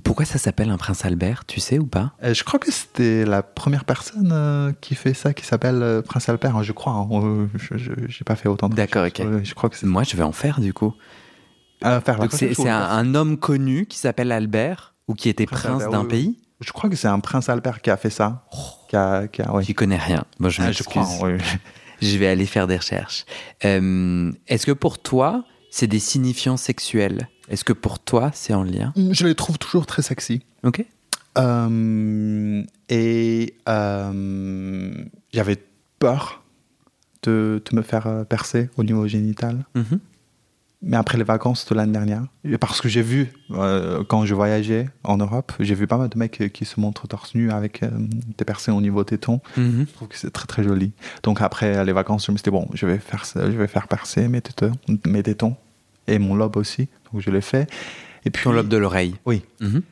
Pourquoi 0.04 0.24
ça 0.24 0.38
s'appelle 0.38 0.70
un 0.70 0.76
prince 0.76 1.04
Albert 1.04 1.44
Tu 1.46 1.58
sais 1.58 1.78
ou 1.78 1.86
pas? 1.86 2.12
Euh, 2.22 2.32
je 2.32 2.44
crois 2.44 2.60
que 2.60 2.70
c'était 2.70 3.24
la 3.24 3.42
première 3.42 3.84
personne 3.84 4.30
euh, 4.32 4.72
qui 4.80 4.94
fait 4.94 5.14
ça, 5.14 5.34
qui 5.34 5.44
s'appelle 5.44 5.82
euh, 5.82 6.00
Prince 6.00 6.28
Albert, 6.28 6.56
hein, 6.56 6.62
je 6.62 6.70
crois. 6.72 6.92
hein. 6.92 7.08
Euh, 7.12 7.46
je 7.76 7.90
n'ai 7.90 8.24
pas 8.24 8.36
fait 8.36 8.48
autant 8.48 8.68
de 8.68 8.74
D'accord, 8.76 9.06
ok. 9.06 9.20
Je 9.42 9.54
crois 9.54 9.68
que 9.68 9.76
c'est. 9.76 9.86
Moi, 9.86 10.04
je 10.04 10.16
vais 10.16 10.22
en 10.22 10.32
faire 10.32 10.60
du 10.60 10.72
coup. 10.72 10.94
Ah, 11.82 12.00
faire 12.00 12.18
Donc 12.18 12.32
c'est 12.32 12.68
un, 12.68 13.14
homme 13.14 13.36
connu 13.36 13.86
qui 13.86 13.98
s'appelle 13.98 14.30
Albert 14.32 14.94
ou 15.08 15.14
qui 15.14 15.28
était 15.28 15.46
Prince 15.46 15.88
d'un 15.90 16.02
oui, 16.02 16.08
pays? 16.08 16.38
Je 16.60 16.72
crois 16.72 16.88
que 16.90 16.94
c'est 16.96 17.08
un 17.08 17.20
Prince 17.20 17.48
Albert 17.48 17.80
qui 17.80 17.90
a 17.90 17.96
fait 17.96 18.10
ça. 18.10 18.46
Qui 18.88 18.96
a, 18.96 19.26
qui 19.28 19.42
a- 19.42 19.52
ouais. 19.52 19.64
connaît 19.72 19.96
rien. 19.96 20.24
Moi, 20.38 20.50
je 20.50 20.60
Ah, 20.62 20.66
m'excuse. 20.66 20.86
crois. 20.86 21.08
oui. 21.28 21.38
Je 22.02 22.16
vais 22.16 22.28
aller 22.28 22.46
faire 22.46 22.66
des 22.66 22.78
recherches. 22.78 23.26
Est-ce 23.60 24.64
que 24.64 24.72
pour 24.72 25.02
toi, 25.02 25.44
c'est 25.70 25.86
des 25.86 25.98
signifiants 25.98 26.56
sexuels 26.56 27.28
Est-ce 27.48 27.64
que 27.64 27.72
pour 27.72 27.98
toi, 27.98 28.30
c'est 28.34 28.54
en 28.54 28.62
lien? 28.62 28.92
Je 28.96 29.26
les 29.26 29.34
trouve 29.34 29.58
toujours 29.58 29.86
très 29.86 30.02
sexy. 30.02 30.42
Ok. 30.62 30.84
Euh, 31.38 32.62
et 32.88 33.54
euh, 33.68 35.04
j'avais 35.32 35.56
peur 35.98 36.42
de, 37.22 37.62
de 37.70 37.76
me 37.76 37.82
faire 37.82 38.06
euh, 38.06 38.24
percer 38.24 38.68
au 38.76 38.82
niveau 38.82 39.06
génital. 39.06 39.64
Mhm. 39.74 40.00
Mais 40.82 40.96
après 40.96 41.18
les 41.18 41.24
vacances 41.24 41.66
de 41.66 41.74
l'année 41.74 41.92
dernière, 41.92 42.22
parce 42.58 42.80
que 42.80 42.88
j'ai 42.88 43.02
vu, 43.02 43.30
euh, 43.50 44.02
quand 44.04 44.24
je 44.24 44.34
voyageais 44.34 44.88
en 45.04 45.18
Europe, 45.18 45.52
j'ai 45.60 45.74
vu 45.74 45.86
pas 45.86 45.98
mal 45.98 46.08
de 46.08 46.16
mecs 46.18 46.50
qui 46.54 46.64
se 46.64 46.80
montrent 46.80 47.06
torse 47.06 47.34
nu 47.34 47.50
avec 47.50 47.82
euh, 47.82 47.90
des 48.38 48.44
percées 48.46 48.70
au 48.70 48.80
niveau 48.80 49.04
téton. 49.04 49.40
Mhm. 49.58 49.86
Je 49.86 49.92
trouve 49.92 50.08
que 50.08 50.16
c'est 50.16 50.30
très 50.30 50.46
très 50.46 50.62
joli. 50.62 50.92
Donc 51.22 51.42
après 51.42 51.84
les 51.84 51.92
vacances, 51.92 52.26
je 52.26 52.32
me 52.32 52.38
suis 52.38 52.44
dit, 52.44 52.50
bon, 52.50 52.66
je 52.72 52.86
vais 52.86 52.98
faire, 52.98 53.24
je 53.34 53.56
vais 53.56 53.66
faire 53.66 53.88
percer 53.88 54.26
mes 54.28 54.40
tétons, 54.40 54.72
mes 55.06 55.22
tétons 55.22 55.54
et 56.06 56.18
mon 56.18 56.34
lobe 56.34 56.56
aussi. 56.56 56.88
Donc 57.12 57.20
je 57.20 57.30
l'ai 57.30 57.42
fait. 57.42 57.68
Et 58.24 58.30
puis, 58.30 58.44
Ton 58.44 58.52
lobe 58.52 58.68
de 58.68 58.76
l'oreille. 58.76 59.16
Oui. 59.26 59.42
Mhm. 59.60 59.82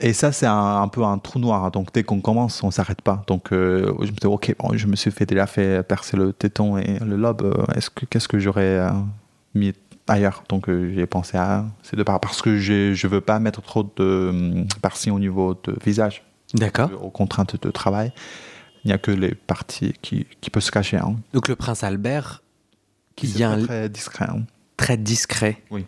Et 0.00 0.12
ça, 0.14 0.32
c'est 0.32 0.46
un, 0.46 0.82
un 0.82 0.88
peu 0.88 1.04
un 1.04 1.18
trou 1.18 1.38
noir. 1.38 1.70
Donc, 1.70 1.92
dès 1.94 2.02
qu'on 2.02 2.20
commence, 2.20 2.62
on 2.64 2.70
s'arrête 2.70 3.02
pas. 3.02 3.22
Donc, 3.28 3.52
euh, 3.52 3.92
je 4.00 4.10
me 4.10 4.16
dis, 4.16 4.26
OK, 4.26 4.54
bon, 4.58 4.76
je 4.76 4.86
me 4.86 4.96
suis 4.96 5.12
fait 5.12 5.26
déjà 5.26 5.46
fait 5.46 5.86
percer 5.86 6.16
le 6.16 6.32
téton 6.32 6.76
et 6.76 6.98
le 6.98 7.16
lobe. 7.16 7.64
Est-ce 7.76 7.88
que, 7.88 8.04
qu'est-ce 8.06 8.26
que 8.26 8.38
j'aurais 8.40 8.78
euh, 8.78 8.90
mis 9.54 9.72
ailleurs 10.08 10.44
Donc, 10.48 10.68
euh, 10.68 10.92
j'ai 10.94 11.06
pensé 11.06 11.36
à 11.36 11.64
ces 11.82 11.96
deux 11.96 12.04
parts. 12.04 12.20
Parce 12.20 12.42
que 12.42 12.58
je 12.58 13.06
veux 13.06 13.20
pas 13.20 13.38
mettre 13.38 13.62
trop 13.62 13.82
de 13.96 14.28
hum, 14.30 14.66
piercing 14.80 15.12
au 15.12 15.18
niveau 15.18 15.54
de 15.54 15.76
visage. 15.84 16.22
D'accord. 16.54 16.90
Aux 17.02 17.10
contraintes 17.10 17.60
de 17.60 17.70
travail. 17.70 18.12
Il 18.84 18.88
n'y 18.88 18.92
a 18.92 18.98
que 18.98 19.10
les 19.10 19.34
parties 19.34 19.94
qui, 20.02 20.26
qui 20.40 20.50
peuvent 20.50 20.62
se 20.62 20.72
cacher. 20.72 20.96
Hein, 20.96 21.16
Donc 21.32 21.48
le 21.48 21.56
prince 21.56 21.84
Albert, 21.84 22.42
qui 23.16 23.32
très, 23.32 23.44
un 23.44 23.64
très 23.64 23.88
discret. 23.88 24.26
hein. 24.28 24.42
très 24.76 24.96
discret. 24.96 25.62
Oui. 25.70 25.86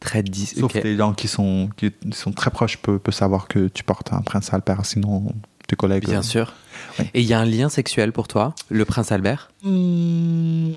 Très 0.00 0.22
discret. 0.22 0.60
Sauf 0.60 0.74
les 0.74 0.96
gens 0.96 1.14
qui 1.14 1.28
sont, 1.28 1.70
qui 1.76 1.92
sont 2.12 2.32
très 2.32 2.50
proches 2.50 2.76
peuvent, 2.78 2.98
peuvent 2.98 3.14
savoir 3.14 3.48
que 3.48 3.68
tu 3.68 3.84
portes 3.84 4.12
un 4.12 4.20
prince 4.20 4.52
Albert. 4.52 4.84
Sinon, 4.84 5.32
tes 5.66 5.76
collègues. 5.76 6.04
Bien 6.04 6.18
euh, 6.18 6.22
sûr. 6.22 6.52
Oui. 6.98 7.06
Et 7.14 7.20
il 7.20 7.26
y 7.26 7.32
a 7.32 7.40
un 7.40 7.46
lien 7.46 7.68
sexuel 7.68 8.12
pour 8.12 8.28
toi, 8.28 8.54
le 8.68 8.84
prince 8.84 9.12
Albert? 9.12 9.50
Hmm, 9.62 10.72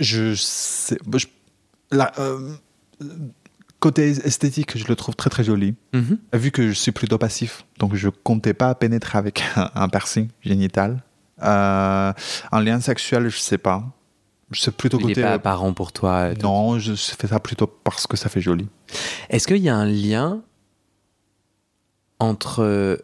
je 0.00 0.34
sais. 0.34 0.98
bah, 1.06 1.18
je- 1.18 1.26
la- 1.90 2.12
euh, 2.18 2.54
côté 3.80 4.08
esthétique, 4.10 4.76
je 4.76 4.86
le 4.88 4.96
trouve 4.96 5.14
très 5.16 5.30
très 5.30 5.44
joli. 5.44 5.74
Mhm. 5.92 6.18
Vu 6.34 6.50
que 6.50 6.68
je 6.68 6.72
suis 6.72 6.92
plutôt 6.92 7.18
passif, 7.18 7.64
donc 7.78 7.94
je 7.94 8.08
comptais 8.08 8.54
pas 8.54 8.74
pénétrer 8.74 9.18
avec 9.18 9.42
un, 9.56 9.70
un 9.74 9.88
piercing 9.88 10.28
génital. 10.42 11.02
Euh, 11.42 12.12
un 12.52 12.60
lien 12.62 12.80
sexuel, 12.80 13.28
je 13.28 13.38
sais 13.38 13.58
pas. 13.58 13.84
C'est 14.52 14.74
plutôt 14.74 14.98
Il 15.00 15.06
n'est 15.08 15.14
pas 15.14 15.32
apparent 15.34 15.72
pour 15.74 15.92
toi. 15.92 16.30
euh, 16.30 16.34
non, 16.42 16.78
je 16.78 16.94
fais 16.94 17.26
ça 17.26 17.40
plutôt 17.40 17.66
parce 17.66 18.06
que 18.06 18.16
ça 18.16 18.28
fait 18.28 18.40
joli. 18.40 18.68
Est-ce 19.28 19.46
qu'il 19.46 19.56
y 19.58 19.68
a 19.68 19.74
un 19.76 19.84
lien 19.86 20.40
entre 22.18 23.02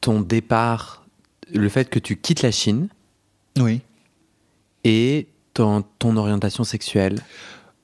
ton 0.00 0.20
départ, 0.20 1.04
le 1.52 1.68
fait 1.68 1.90
que 1.90 1.98
tu 1.98 2.16
quittes 2.16 2.42
la 2.42 2.50
Chine 2.52 2.88
Oui. 3.58 3.82
Et 4.88 5.28
ton, 5.52 5.84
ton 5.98 6.16
orientation 6.16 6.64
sexuelle 6.64 7.20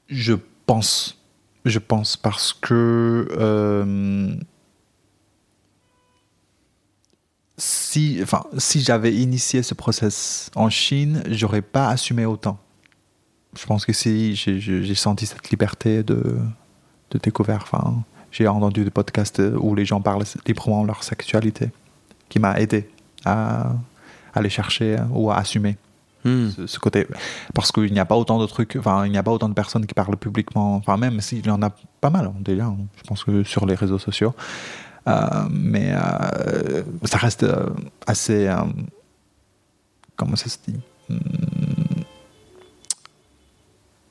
Je 0.09 0.35
pense. 0.67 1.19
Je 1.64 1.79
pense 1.79 2.17
parce 2.17 2.53
que 2.53 3.29
euh, 3.38 4.35
si, 7.57 8.21
si 8.59 8.81
j'avais 8.81 9.14
initié 9.14 9.62
ce 9.62 9.75
process 9.75 10.51
en 10.57 10.69
Chine, 10.69 11.23
j'aurais 11.29 11.62
pas 11.62 11.88
assumé 11.88 12.27
autant. 12.27 12.59
Je 13.59 13.64
pense 13.67 13.87
que 13.87 13.93
si 13.93 14.35
j'ai 14.35 14.95
senti 14.95 15.27
cette 15.27 15.49
liberté 15.51 16.03
de, 16.03 16.38
de 17.11 17.19
découvert, 17.19 17.61
enfin, 17.62 18.03
j'ai 18.31 18.49
entendu 18.49 18.83
des 18.85 18.90
podcasts 18.90 19.40
où 19.59 19.75
les 19.75 19.85
gens 19.85 20.01
parlent 20.01 20.25
librement 20.47 20.83
de 20.83 20.88
leur 20.88 21.03
sexualité, 21.05 21.71
qui 22.29 22.40
m'a 22.40 22.59
aidé 22.61 22.88
à 23.25 23.73
aller 24.35 24.51
chercher 24.51 24.97
ou 25.11 25.31
à 25.31 25.37
assumer 25.37 25.77
Hmm. 26.25 26.51
ce, 26.51 26.67
ce 26.67 26.79
côté. 26.79 27.07
Parce 27.55 27.71
qu'il 27.71 27.93
n'y 27.93 27.99
a 28.01 28.05
pas 28.07 28.17
autant 28.17 28.39
de 28.39 28.47
trucs, 28.47 28.77
enfin, 28.77 29.05
il 29.07 29.13
n'y 29.13 29.19
a 29.19 29.23
pas 29.23 29.31
autant 29.33 29.49
de 29.49 29.55
personnes 29.55 29.87
qui 29.87 29.95
parlent 29.95 30.17
publiquement, 30.17 30.77
enfin, 30.77 30.97
même 30.97 31.21
s'il 31.21 31.45
y 31.47 31.51
en 31.51 31.61
a 31.63 31.71
pas 32.01 32.11
mal 32.11 32.27
hein, 32.27 32.35
déjà, 32.41 32.65
hein, 32.67 32.77
je 32.97 33.03
pense 33.03 33.25
que 33.25 33.43
sur 33.45 33.67
les 33.67 33.75
réseaux 33.75 33.99
sociaux. 33.99 34.35
Euh, 35.07 35.27
mais 35.51 35.93
euh, 35.95 36.83
ça 37.05 37.19
reste 37.19 37.43
euh, 37.43 37.67
assez. 38.07 38.51
comment 40.17 40.35
ça 40.37 40.49
se 40.49 40.57
dit? 40.67 40.81
Hmm, 41.11 41.19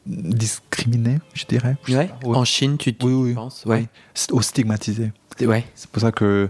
Discriminé, 0.06 1.19
je 1.34 1.45
dirais. 1.45 1.78
Je 1.86 1.95
Ouais. 1.95 2.08
pas. 2.10 2.28
Ouais. 2.28 2.38
En 2.38 2.43
Chine, 2.43 2.78
tu, 2.78 2.93
tu 2.93 3.06
Oui, 3.06 3.13
oui. 3.13 3.34
penses? 3.34 3.63
Ouais. 3.65 3.88
Ou 4.34 4.41
stigmatisé. 4.41 5.13
Ouais. 5.41 5.65
C'est 5.76 5.89
pour 5.89 6.02
ça 6.02 6.12
que 6.12 6.49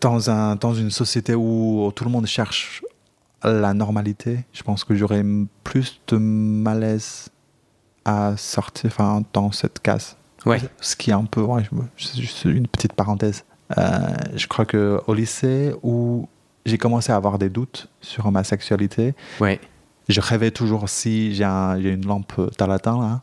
dans, 0.00 0.30
un, 0.30 0.56
dans 0.56 0.74
une 0.74 0.90
société 0.90 1.34
où 1.34 1.92
tout 1.94 2.04
le 2.04 2.10
monde 2.10 2.26
cherche 2.26 2.82
la 3.44 3.74
normalité, 3.74 4.44
je 4.52 4.62
pense 4.62 4.84
que 4.84 4.94
j'aurais 4.94 5.24
plus 5.64 6.00
de 6.08 6.16
malaise 6.16 7.28
à 8.04 8.36
sortir 8.36 8.90
enfin, 8.92 9.22
dans 9.32 9.52
cette 9.52 9.78
case. 9.80 10.16
Ouais. 10.46 10.60
Ce 10.80 10.96
qui 10.96 11.10
est 11.10 11.14
un 11.14 11.24
peu, 11.24 11.40
ouais, 11.42 11.62
juste 11.96 12.44
une 12.44 12.66
petite 12.66 12.94
parenthèse. 12.94 13.44
Euh, 13.78 13.98
je 14.34 14.46
crois 14.48 14.64
que 14.64 15.00
au 15.06 15.14
lycée 15.14 15.72
où 15.82 16.28
j'ai 16.66 16.78
commencé 16.78 17.12
à 17.12 17.16
avoir 17.16 17.38
des 17.38 17.48
doutes 17.48 17.88
sur 18.00 18.30
ma 18.32 18.42
sexualité, 18.44 19.14
Ouais. 19.40 19.60
je 20.08 20.20
rêvais 20.20 20.50
toujours 20.50 20.88
si 20.88 21.34
j'ai 21.34 21.44
un- 21.44 21.80
j'ai 21.80 21.90
une 21.90 22.04
lampe 22.06 22.34
d'Aladdin 22.58 22.98
là, 23.00 23.20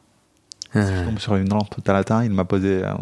je 0.73 0.79
Ah. 0.79 1.05
tombe 1.05 1.19
sur 1.19 1.35
une 1.35 1.49
lampe 1.49 1.83
d'Aladdin, 1.83 2.23
il 2.23 2.31
m'a 2.31 2.45
posé 2.45 2.83
euh, 2.85 2.93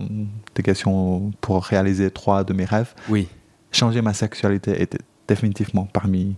des 0.56 0.63
questions 0.63 1.32
pour 1.41 1.63
réaliser 1.63 2.10
trois 2.12 2.43
de 2.43 2.53
mes 2.53 2.65
rêves. 2.65 2.93
Oui. 3.10 3.27
Changer 3.71 4.01
ma 4.01 4.13
sexualité 4.13 4.82
était 4.82 4.99
définitivement 5.27 5.88
parmi 5.91 6.36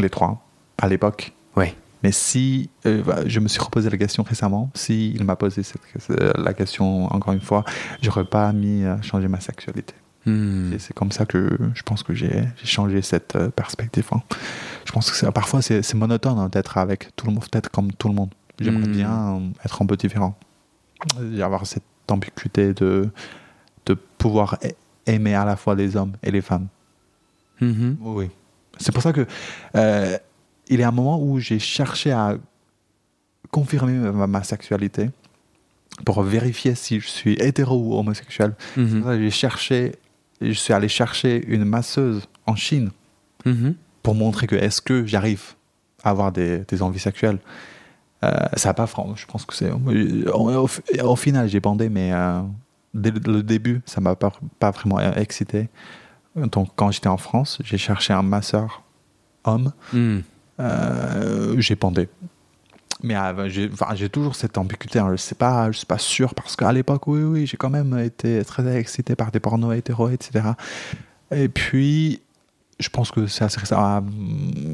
les 0.00 0.10
trois 0.10 0.44
à 0.78 0.88
l'époque. 0.88 1.32
Ouais. 1.56 1.74
Mais 2.02 2.12
si, 2.12 2.70
euh, 2.86 3.02
bah, 3.02 3.20
je 3.26 3.40
me 3.40 3.48
suis 3.48 3.60
reposé 3.60 3.90
la 3.90 3.96
question 3.96 4.22
récemment, 4.22 4.70
si 4.74 5.10
il 5.10 5.24
m'a 5.24 5.34
posé 5.34 5.62
cette, 5.64 5.80
euh, 6.10 6.32
la 6.36 6.54
question 6.54 7.06
encore 7.12 7.32
une 7.32 7.40
fois, 7.40 7.64
j'aurais 8.02 8.24
pas 8.24 8.52
mis 8.52 8.84
à 8.84 9.00
changer 9.02 9.26
ma 9.28 9.40
sexualité. 9.40 9.94
Hmm. 10.26 10.72
Et 10.72 10.78
c'est 10.78 10.92
comme 10.94 11.10
ça 11.10 11.26
que 11.26 11.58
je 11.74 11.82
pense 11.82 12.02
que 12.02 12.14
j'ai 12.14 12.44
changé 12.62 13.02
cette 13.02 13.34
euh, 13.36 13.48
perspective. 13.48 14.06
hein. 14.12 14.22
Je 14.84 14.92
pense 14.92 15.10
que 15.10 15.26
parfois 15.30 15.60
c'est 15.62 15.94
monotone 15.94 16.38
hein, 16.38 16.48
d'être 16.48 16.78
avec 16.78 17.14
tout 17.16 17.26
le 17.26 17.32
monde, 17.32 17.44
peut-être 17.50 17.70
comme 17.70 17.92
tout 17.92 18.08
le 18.08 18.14
monde. 18.14 18.30
J'aimerais 18.60 18.88
Mm. 18.88 18.92
bien 18.92 19.36
euh, 19.36 19.40
être 19.64 19.82
un 19.82 19.86
peu 19.86 19.96
différent. 19.96 20.36
Et 21.32 21.42
avoir 21.42 21.66
cette 21.66 21.82
ambiguïté 22.08 22.74
de, 22.74 23.08
de 23.86 23.94
pouvoir 23.94 24.58
aimer 25.06 25.34
à 25.34 25.44
la 25.44 25.56
fois 25.56 25.74
les 25.74 25.96
hommes 25.96 26.12
et 26.22 26.30
les 26.30 26.40
femmes. 26.42 26.66
Mhm. 27.60 27.96
Oui. 28.00 28.30
C'est 28.78 28.92
pour 28.92 29.02
ça 29.02 29.12
que 29.12 29.26
euh, 29.76 30.16
il 30.68 30.80
y 30.80 30.82
a 30.82 30.88
un 30.88 30.92
moment 30.92 31.20
où 31.22 31.38
j'ai 31.38 31.58
cherché 31.58 32.12
à 32.12 32.36
confirmer 33.50 33.92
ma, 33.92 34.26
ma 34.26 34.42
sexualité 34.42 35.10
pour 36.04 36.22
vérifier 36.22 36.74
si 36.74 37.00
je 37.00 37.08
suis 37.08 37.34
hétéro 37.34 37.76
ou 37.76 37.98
homosexuel. 37.98 38.54
Ça 38.74 38.80
que 38.82 39.20
J'ai 39.20 39.30
cherché, 39.30 39.92
je 40.40 40.52
suis 40.52 40.72
allé 40.72 40.88
chercher 40.88 41.44
une 41.46 41.64
masseuse 41.64 42.22
en 42.46 42.54
Chine 42.56 42.90
Mhm. 43.44 43.74
pour 44.02 44.14
montrer 44.16 44.46
que 44.46 44.56
est-ce 44.56 44.82
que 44.82 45.06
j'arrive 45.06 45.54
à 46.02 46.10
avoir 46.10 46.32
des, 46.32 46.58
des 46.68 46.82
envies 46.82 46.98
sexuelles. 46.98 47.38
Euh, 48.24 48.30
ça 48.56 48.70
n'a 48.70 48.74
pas 48.74 48.86
franc. 48.88 49.14
Je 49.14 49.26
pense 49.26 49.44
que 49.46 49.54
c'est. 49.54 49.70
Au, 49.70 49.78
au- 50.66 50.68
au 51.04 51.16
final, 51.16 51.48
j'ai 51.48 51.60
bandé, 51.60 51.88
mais 51.88 52.12
euh, 52.12 52.40
dès 52.94 53.10
le, 53.12 53.20
le 53.32 53.42
début, 53.44 53.80
ça 53.86 54.00
m'a 54.00 54.16
pas, 54.16 54.32
pas 54.58 54.72
vraiment 54.72 54.98
excité. 55.12 55.68
Donc, 56.46 56.70
quand 56.76 56.90
j'étais 56.90 57.08
en 57.08 57.16
France, 57.16 57.58
j'ai 57.64 57.78
cherché 57.78 58.12
un 58.12 58.22
masseur 58.22 58.82
homme. 59.44 59.72
Hmm. 59.92 60.18
Euh, 60.60 61.54
j'ai 61.58 61.76
bandé. 61.76 62.08
Mais 63.02 63.16
euh, 63.16 63.48
j'ai 63.48 63.70
enfin, 63.72 63.94
toujours 64.10 64.34
cette 64.34 64.58
ambiguïté. 64.58 64.98
hein. 64.98 65.06
Je 65.08 65.12
ne 65.12 65.16
sais 65.16 65.34
pas, 65.36 65.70
je 65.70 65.78
suis 65.78 65.86
pas 65.86 65.98
sûr 65.98 66.34
parce 66.34 66.56
qu'à 66.56 66.72
l'époque, 66.72 67.06
oui, 67.06 67.22
oui, 67.22 67.46
j'ai 67.46 67.56
quand 67.56 67.70
même 67.70 67.96
été 67.98 68.44
très 68.44 68.76
excité 68.76 69.14
par 69.14 69.30
des 69.30 69.38
pornos 69.40 69.76
hétéros, 69.76 70.08
etc. 70.10 70.48
Et 71.30 71.48
puis, 71.48 72.20
je 72.80 72.88
pense 72.88 73.10
que 73.10 73.26
c'est 73.26 73.44
assez 73.44 73.60
récent. 73.60 74.02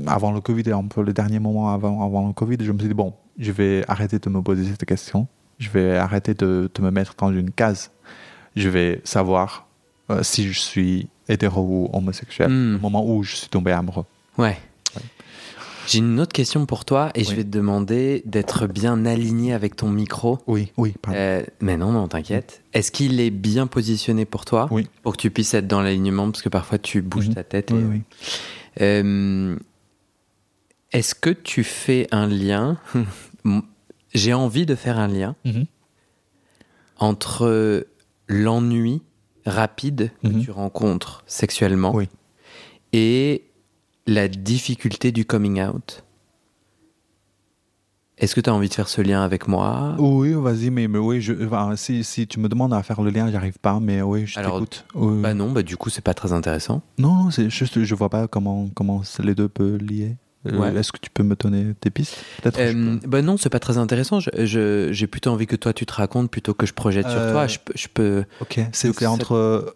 Avant 0.07 0.33
le 0.33 0.40
Covid, 0.40 0.70
un 0.72 0.87
peu 0.87 1.03
les 1.03 1.12
derniers 1.12 1.38
moments 1.38 1.70
avant, 1.72 2.05
avant 2.05 2.27
le 2.27 2.33
Covid, 2.33 2.57
je 2.61 2.72
me 2.72 2.79
suis 2.79 2.88
dit, 2.88 2.94
bon, 2.94 3.12
je 3.38 3.53
vais 3.53 3.85
arrêter 3.88 4.18
de 4.18 4.29
me 4.31 4.40
poser 4.40 4.64
cette 4.64 4.85
question. 4.87 5.27
Je 5.59 5.68
vais 5.68 5.96
arrêter 5.96 6.35
de, 6.35 6.70
de 6.74 6.83
me 6.83 6.90
mettre 6.90 7.14
dans 7.16 7.33
une 7.33 7.50
case. 7.50 7.90
Je 8.57 8.68
vais 8.68 9.00
savoir 9.05 9.66
euh, 10.11 10.22
si 10.22 10.50
je 10.50 10.59
suis 10.59 11.09
hétéro 11.29 11.63
ou 11.63 11.91
homosexuel. 11.97 12.51
Mm. 12.51 12.77
Au 12.77 12.79
moment 12.79 13.07
où 13.07 13.23
je 13.23 13.37
suis 13.37 13.49
tombé 13.49 13.73
amoureux. 13.73 14.05
Ouais. 14.39 14.59
J'ai 15.87 15.99
une 15.99 16.19
autre 16.19 16.33
question 16.33 16.65
pour 16.65 16.87
toi 16.87 17.11
et 17.15 17.25
je 17.25 17.35
vais 17.35 17.45
te 17.45 17.51
demander 17.51 18.23
d'être 18.25 18.67
bien 18.67 19.05
aligné 19.05 19.53
avec 19.53 19.77
ton 19.77 19.91
micro. 19.91 20.39
Oui, 20.47 20.73
oui, 20.79 20.95
pardon. 21.03 21.19
Euh, 21.19 21.43
mais 21.61 21.77
non, 21.77 21.93
non, 21.93 22.09
t'inquiète. 22.09 22.63
Est-ce 22.73 22.91
qu'il 22.91 23.21
est 23.21 23.31
bien 23.31 23.67
positionné 23.67 24.25
pour 24.25 24.47
toi 24.47 24.67
Oui. 24.71 24.89
Pour 25.03 25.13
que 25.13 25.21
tu 25.21 25.31
puisses 25.31 25.53
être 25.53 25.67
dans 25.67 25.83
l'alignement, 25.83 26.31
parce 26.31 26.41
que 26.41 26.49
parfois 26.49 26.79
tu 26.79 27.03
bouges 27.03 27.29
Mhm. 27.29 27.35
ta 27.35 27.45
tête. 27.45 27.71
et- 27.71 27.75
oui, 27.75 27.85
oui. 27.85 28.03
Euh, 28.81 29.57
Est-ce 30.93 31.15
que 31.15 31.29
tu 31.31 31.65
fais 31.65 32.07
un 32.13 32.27
lien? 32.29 32.79
J'ai 34.15 34.33
envie 34.33 34.65
de 34.65 34.75
faire 34.77 34.99
un 34.99 35.09
lien 35.09 35.35
Mhm. 35.45 35.67
entre 36.99 37.87
l'ennui 38.29 39.03
rapide 39.47 40.11
que 40.23 40.29
Mhm. 40.29 40.41
tu 40.43 40.51
rencontres 40.51 41.23
sexuellement 41.27 41.95
Oui. 41.95 42.09
et 42.93 43.45
la 44.07 44.29
difficulté 44.29 45.13
du 45.13 45.25
coming 45.25 45.63
out. 45.63 46.03
Est-ce 48.17 48.35
que 48.37 48.41
tu 48.41 48.49
as 48.49 48.55
envie 48.55 48.69
de 48.69 48.75
faire 48.75 48.89
ce 48.89 49.01
lien 49.03 49.23
avec 49.25 49.49
moi? 49.49 49.97
Oui, 49.99 50.33
vas-y, 50.35 50.71
mais, 50.71 50.87
mais 50.87 50.99
oui, 50.99 51.21
je, 51.21 51.33
enfin, 51.47 51.75
si, 51.75 52.05
si 52.05 52.29
tu 52.29 52.39
me 52.39 52.49
demandes 52.49 52.73
à 52.73 52.83
faire 52.85 53.03
le 53.03 53.11
lien, 53.11 53.29
j'arrive 53.31 53.59
pas, 53.59 53.81
mais 53.81 54.03
oui, 54.03 54.25
je 54.27 54.41
t'écoute. 54.41 54.85
Oui. 54.95 55.21
Bah 55.21 55.35
non, 55.35 55.51
bah 55.51 55.63
du 55.63 55.77
coup 55.77 55.91
c'est 55.91 56.01
pas 56.05 56.15
très 56.15 56.33
intéressant. 56.33 56.81
Non, 56.99 57.15
non, 57.25 57.31
c'est 57.33 57.51
juste, 57.51 57.83
je 57.83 57.95
vois 57.97 58.11
pas 58.11 58.29
comment, 58.29 58.69
comment 58.73 59.03
les 59.19 59.35
deux 59.35 59.49
peuvent 59.49 59.79
lier. 59.79 60.17
Euh, 60.47 60.59
Ouais. 60.59 60.75
Est-ce 60.77 60.93
que 60.93 60.99
tu 60.99 61.09
peux 61.11 61.23
me 61.23 61.35
donner 61.37 61.75
des 61.81 61.91
pistes 61.91 62.17
Euh, 62.59 62.99
bah 63.07 63.23
non, 63.23 63.37
c'est 63.37 63.49
pas 63.51 63.61
très 63.61 63.79
intéressant. 63.79 64.19
J'ai 64.21 65.07
plutôt 65.07 65.31
envie 65.31 65.47
que 65.47 65.57
toi 65.57 65.73
tu 65.73 65.87
te 65.87 65.93
racontes 65.95 66.31
plutôt 66.31 66.53
que 66.55 66.67
je 66.67 66.75
projette 66.75 67.09
sur 67.09 67.19
Euh, 67.19 67.33
toi. 67.33 67.47
Je, 67.47 67.59
peux- 67.65 67.73
je 67.75 67.89
peux. 67.93 68.25
Ok. 68.41 68.61
C'est 68.73 69.07
entre 69.07 69.33
euh, 69.35 69.71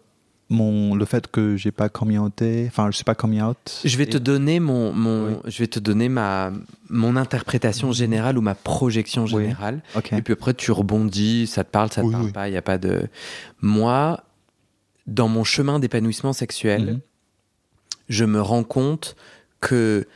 mon 0.51 0.95
le 0.95 1.05
fait 1.05 1.27
que 1.27 1.55
j'ai 1.57 1.71
pas 1.71 1.89
coming 1.89 2.17
outé, 2.19 2.65
enfin, 2.67 2.89
je 2.91 2.95
suis 2.95 3.03
pas 3.03 3.13
coming 3.15 3.41
out. 3.41 3.81
Je 3.85 3.97
vais 3.97 4.05
te 4.07 4.17
et- 4.17 4.19
donner 4.19 4.59
mon, 4.59 4.91
mon 4.93 5.27
Oui. 5.27 5.33
je 5.45 5.59
vais 5.59 5.67
te 5.67 5.79
donner 5.79 6.07
ma 6.09 6.51
mon 6.89 7.15
interprétation 7.15 7.91
générale 7.91 8.37
ou 8.37 8.41
ma 8.41 8.55
projection 8.55 9.23
Oui. 9.23 9.29
générale. 9.43 9.81
Ok. 9.95 10.13
Et 10.13 10.21
puis 10.21 10.33
après 10.33 10.53
tu 10.53 10.71
rebondis, 10.71 11.47
ça 11.47 11.63
te 11.63 11.69
parle, 11.71 11.91
ça 11.91 12.01
te 12.01 12.05
Oui, 12.07 12.11
parle 12.11 12.25
oui. 12.25 12.31
pas. 12.31 12.47
Il 12.47 12.53
y 12.53 12.57
a 12.57 12.61
pas 12.63 12.77
de. 12.77 13.07
Moi, 13.61 14.23
dans 15.07 15.27
mon 15.27 15.43
chemin 15.43 15.79
d'épanouissement 15.79 16.33
sexuel, 16.33 16.81
Mhm. 16.93 16.99
je 18.09 18.25
me 18.25 18.41
rends 18.41 18.63
compte 18.63 19.15
que 19.61 20.07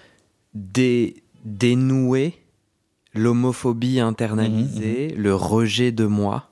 dé- 0.54 1.24
dénouer 1.46 2.34
l'homophobie 3.14 4.00
internalisée, 4.00 5.14
Mhm, 5.16 5.22
le 5.22 5.36
rejet 5.36 5.92
de 5.92 6.06
moi, 6.06 6.50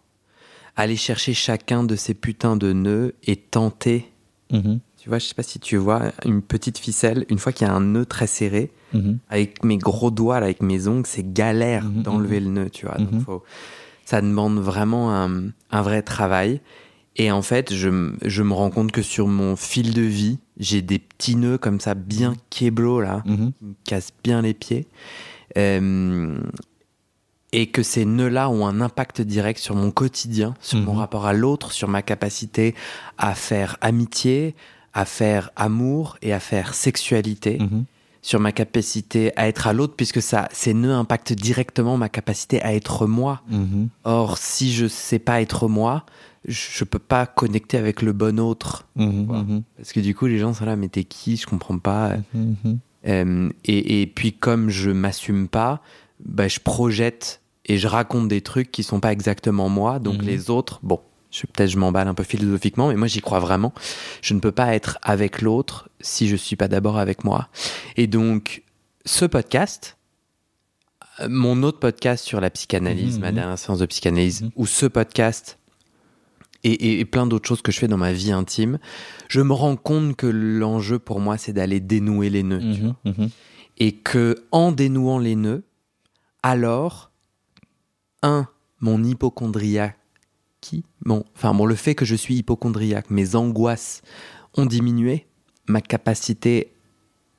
aller 0.76 0.96
chercher 0.96 1.34
chacun 1.34 1.84
de 1.84 1.96
ces 1.96 2.14
putains 2.14 2.56
de 2.56 2.72
nœuds 2.74 3.16
et 3.24 3.36
tenter. 3.36 4.08
Mhm. 4.52 4.80
Tu 4.98 5.10
vois, 5.10 5.18
je 5.18 5.26
sais 5.26 5.34
pas 5.34 5.44
si 5.44 5.60
tu 5.60 5.78
vois 5.78 6.12
une 6.26 6.42
petite 6.44 6.78
ficelle, 6.78 7.26
une 7.30 7.40
fois 7.40 7.52
qu'il 7.52 7.66
y 7.66 7.70
a 7.70 7.74
un 7.74 7.82
nœud 7.82 8.06
très 8.06 8.28
serré, 8.28 8.72
Mhm. 8.94 9.18
avec 9.30 9.64
mes 9.64 9.78
gros 9.78 10.12
doigts, 10.12 10.40
là, 10.40 10.46
avec 10.46 10.62
mes 10.62 10.88
ongles, 10.88 11.08
c'est 11.08 11.34
galère 11.34 11.86
d'enlever 11.90 12.40
le 12.40 12.50
nœud, 12.50 12.70
tu 12.70 12.86
vois. 12.86 12.98
Donc, 12.98 13.22
faut- 13.24 13.44
ça 14.06 14.22
demande 14.22 14.60
vraiment 14.60 15.16
un, 15.16 15.46
un 15.72 15.82
vrai 15.82 16.02
travail. 16.04 16.60
Et 17.18 17.32
en 17.32 17.42
fait, 17.42 17.74
je, 17.74 17.90
me 17.90 18.54
rends 18.54 18.70
compte 18.70 18.92
que 18.92 19.02
sur 19.02 19.28
mon 19.28 19.56
fil 19.56 19.94
de 19.94 20.02
vie, 20.02 20.40
j'ai 20.58 20.82
des 20.82 20.98
petits 21.00 21.36
nœuds 21.36 21.58
comme 21.58 21.80
ça, 21.80 21.94
bien 21.94 22.36
kéblo, 22.50 23.02
là, 23.02 23.22
Mhm. 23.26 23.52
qui 23.58 23.66
me 23.66 23.74
cassent 23.86 24.14
bien 24.24 24.42
les 24.42 24.54
pieds. 24.54 24.88
Euh, 25.58 26.40
et 27.52 27.68
que 27.68 27.84
ces 27.84 28.06
nœuds-là 28.06 28.50
ont 28.50 28.66
un 28.66 28.80
impact 28.80 29.20
direct 29.22 29.60
sur 29.60 29.76
mon 29.76 29.92
quotidien, 29.92 30.54
sur 30.62 30.80
mon 30.80 30.94
Mhm. 30.94 31.00
rapport 31.00 31.26
à 31.26 31.34
l'autre, 31.34 31.74
sur 31.74 31.90
ma 31.90 32.02
capacité 32.02 32.76
à 33.18 33.36
faire 33.36 33.76
amitié, 33.82 34.56
à 34.94 35.04
faire 35.04 35.50
amour 35.58 36.18
et 36.22 36.32
à 36.32 36.40
faire 36.40 36.74
sexualité 36.74 37.60
Mhm. 37.60 37.84
Sur 38.22 38.40
ma 38.40 38.52
capacité 38.52 39.32
à 39.36 39.48
être 39.48 39.68
à 39.68 39.74
l'autre, 39.74 39.96
puisque 39.98 40.22
ça, 40.22 40.48
ces 40.52 40.74
nœuds 40.74 40.94
impactent 40.94 41.34
directement 41.34 41.98
ma 41.98 42.10
capacité 42.10 42.62
à 42.62 42.74
être 42.74 43.08
moi. 43.08 43.42
Mhm. 43.50 43.90
Or, 44.04 44.38
si 44.38 44.74
je 44.74 44.88
sais 44.88 45.20
pas 45.20 45.42
être 45.42 45.68
moi, 45.68 46.06
je 46.46 46.84
peux 46.84 47.00
pas 47.00 47.26
connecter 47.26 47.78
avec 47.78 48.02
le 48.02 48.14
bon 48.14 48.40
autre. 48.40 48.88
Mhm. 48.96 49.26
Mhm. 49.28 49.64
Parce 49.78 49.92
que 49.92 50.00
du 50.00 50.16
coup, 50.16 50.28
les 50.28 50.38
gens 50.38 50.54
sont 50.54 50.66
là, 50.66 50.76
mais 50.76 50.88
t'es 50.88 51.04
qui? 51.04 51.38
Je 51.38 51.48
comprends 51.48 51.80
pas. 51.80 52.14
Euh, 53.08 53.50
et, 53.66 54.02
et 54.02 54.08
puis, 54.08 54.34
comme 54.34 54.70
je 54.70 54.92
m'assume 54.92 55.48
pas, 55.48 55.82
bah, 56.24 56.48
je 56.48 56.60
projette 56.60 57.42
et 57.66 57.78
je 57.78 57.88
raconte 57.88 58.28
des 58.28 58.42
trucs 58.42 58.72
qui 58.72 58.84
sont 58.84 59.00
pas 59.00 59.12
exactement 59.12 59.70
moi. 59.70 60.00
Donc, 60.00 60.24
les 60.24 60.50
autres, 60.50 60.80
bon, 60.84 61.00
je, 61.32 61.42
peut-être 61.48 61.70
je 61.70 61.78
m'emballe 61.78 62.08
un 62.08 62.14
peu 62.14 62.24
philosophiquement, 62.24 62.90
mais 62.90 62.96
moi, 62.96 63.08
j'y 63.08 63.22
crois 63.22 63.40
vraiment. 63.40 63.74
Je 64.22 64.34
ne 64.34 64.40
peux 64.40 64.52
pas 64.52 64.76
être 64.76 64.98
avec 65.02 65.42
l'autre 65.42 65.90
si 66.02 66.28
je 66.28 66.36
suis 66.36 66.56
pas 66.56 66.68
d'abord 66.68 66.98
avec 66.98 67.24
moi. 67.24 67.48
Et 67.98 68.08
donc, 68.08 68.64
ce 69.06 69.26
podcast, 69.26 69.98
euh, 71.22 71.28
mon 71.30 71.64
autre 71.64 71.80
podcast 71.80 72.26
sur 72.26 72.42
la 72.42 72.50
psychanalyse, 72.50 73.16
Mhm, 73.16 73.22
ma 73.22 73.30
mhm. 73.30 73.36
dernière 73.36 73.58
séance 73.60 73.80
de 73.80 73.86
psychanalyse, 73.86 74.42
Mhm. 74.44 74.52
ou 74.56 74.66
ce 74.66 74.86
podcast 74.86 75.58
et, 76.64 76.72
et- 76.74 77.00
et 77.00 77.06
plein 77.06 77.26
d'autres 77.26 77.48
choses 77.48 77.62
que 77.64 77.72
je 77.72 77.80
fais 77.80 77.88
dans 77.88 77.98
ma 77.98 78.14
vie 78.14 78.32
intime, 78.32 78.78
je 79.30 79.42
me 79.42 79.54
rends 79.54 79.76
compte 79.78 80.16
que 80.16 80.28
l'enjeu 80.28 81.00
pour 81.00 81.20
moi, 81.20 81.38
c'est 81.38 81.54
d'aller 81.54 81.80
dénouer 81.80 82.30
les 82.30 82.44
nœuds. 82.44 82.60
tu 82.76 82.82
vois. 82.82 82.96
Et 83.80 83.94
que 83.94 84.36
en 84.52 84.72
dénouant 84.72 85.18
les 85.18 85.36
nœuds, 85.36 85.64
alors, 86.44 87.10
un, 88.22 88.48
mon 88.80 89.04
hypochondriaque, 89.04 89.98
qui, 90.62 90.84
bon, 91.04 91.26
enfin 91.36 91.54
bon, 91.54 91.66
le 91.66 91.76
fait 91.76 91.96
que 91.96 92.06
je 92.06 92.16
suis 92.16 92.36
hypochondriaque, 92.36 93.10
mes 93.10 93.36
angoisses 93.36 94.02
ont 94.56 94.66
diminué, 94.66 95.26
ma 95.68 95.82
capacité, 95.82 96.72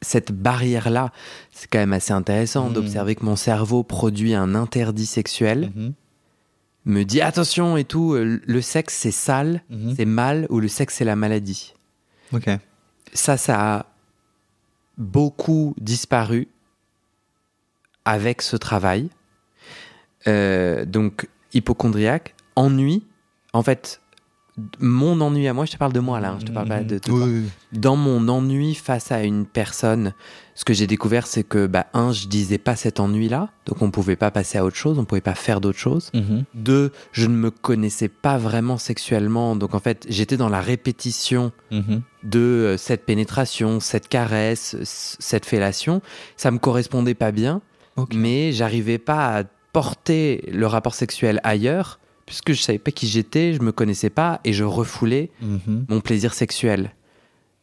cette 0.00 0.32
barrière-là, 0.32 1.12
c'est 1.52 1.68
quand 1.70 1.78
même 1.78 1.92
assez 1.92 2.12
intéressant 2.12 2.66
Mhm. 2.68 2.74
d'observer 2.74 3.14
que 3.14 3.24
mon 3.24 3.36
cerveau 3.36 3.84
produit 3.84 4.34
un 4.34 4.54
interdit 4.56 5.06
sexuel, 5.06 5.70
Mhm. 5.76 5.92
me 6.86 7.04
dit 7.04 7.20
attention 7.20 7.76
et 7.76 7.84
tout, 7.84 8.14
euh, 8.14 8.40
le 8.44 8.60
sexe 8.60 8.94
c'est 8.94 9.12
sale, 9.12 9.62
Mhm. 9.70 9.94
c'est 9.96 10.04
mal, 10.04 10.46
ou 10.50 10.58
le 10.58 10.66
sexe 10.68 10.96
c'est 10.96 11.04
la 11.04 11.14
maladie. 11.14 11.74
Ok. 12.32 12.48
Ça, 13.14 13.36
ça 13.36 13.76
a 13.76 13.86
beaucoup 14.98 15.74
disparu 15.80 16.48
avec 18.04 18.42
ce 18.42 18.56
travail. 18.56 19.10
Euh, 20.26 20.84
donc, 20.84 21.28
hypochondriaque, 21.54 22.34
ennui. 22.56 23.04
En 23.52 23.62
fait, 23.62 24.00
mon 24.80 25.20
ennui 25.22 25.48
à 25.48 25.54
moi, 25.54 25.64
je 25.64 25.72
te 25.72 25.76
parle 25.78 25.92
de 25.94 26.00
moi 26.00 26.20
là, 26.20 26.32
hein, 26.32 26.36
je 26.40 26.44
te 26.46 26.52
parle 26.52 26.68
pas 26.68 26.82
de 26.82 26.98
toi. 26.98 27.14
Oui, 27.24 27.42
oui. 27.44 27.78
Dans 27.78 27.96
mon 27.96 28.28
ennui 28.28 28.74
face 28.74 29.10
à 29.10 29.22
une 29.22 29.46
personne, 29.46 30.12
ce 30.54 30.64
que 30.66 30.74
j'ai 30.74 30.86
découvert, 30.86 31.26
c'est 31.26 31.42
que, 31.42 31.66
bah, 31.66 31.86
un, 31.94 32.12
je 32.12 32.26
disais 32.28 32.58
pas 32.58 32.76
cet 32.76 33.00
ennui-là, 33.00 33.48
donc 33.64 33.80
on 33.80 33.90
pouvait 33.90 34.16
pas 34.16 34.30
passer 34.30 34.58
à 34.58 34.64
autre 34.64 34.76
chose, 34.76 34.98
on 34.98 35.04
pouvait 35.06 35.22
pas 35.22 35.34
faire 35.34 35.60
d'autre 35.62 35.78
chose. 35.78 36.10
Mhm. 36.12 36.44
Deux, 36.54 36.92
je 37.12 37.26
ne 37.26 37.34
me 37.34 37.50
connaissais 37.50 38.08
pas 38.08 38.36
vraiment 38.36 38.76
sexuellement, 38.76 39.56
donc 39.56 39.74
en 39.74 39.80
fait, 39.80 40.04
j'étais 40.08 40.36
dans 40.36 40.50
la 40.50 40.60
répétition 40.60 41.52
Mhm. 41.70 42.02
de 42.22 42.38
euh, 42.38 42.76
cette 42.76 43.06
pénétration, 43.06 43.80
cette 43.80 44.08
caresse, 44.08 44.76
cette 44.84 45.46
fellation. 45.46 46.02
Ça 46.36 46.50
me 46.50 46.58
correspondait 46.58 47.14
pas 47.14 47.32
bien, 47.32 47.62
mais 48.14 48.52
j'arrivais 48.52 48.98
pas 48.98 49.38
à 49.38 49.44
porter 49.72 50.48
le 50.52 50.66
rapport 50.66 50.94
sexuel 50.94 51.40
ailleurs, 51.44 51.98
puisque 52.26 52.52
je 52.52 52.60
savais 52.62 52.78
pas 52.78 52.90
qui 52.90 53.06
j'étais, 53.06 53.54
je 53.54 53.60
me 53.62 53.72
connaissais 53.72 54.10
pas, 54.10 54.40
et 54.44 54.52
je 54.52 54.64
refoulais 54.64 55.30
Mhm. 55.40 55.86
mon 55.88 56.00
plaisir 56.00 56.34
sexuel. 56.34 56.92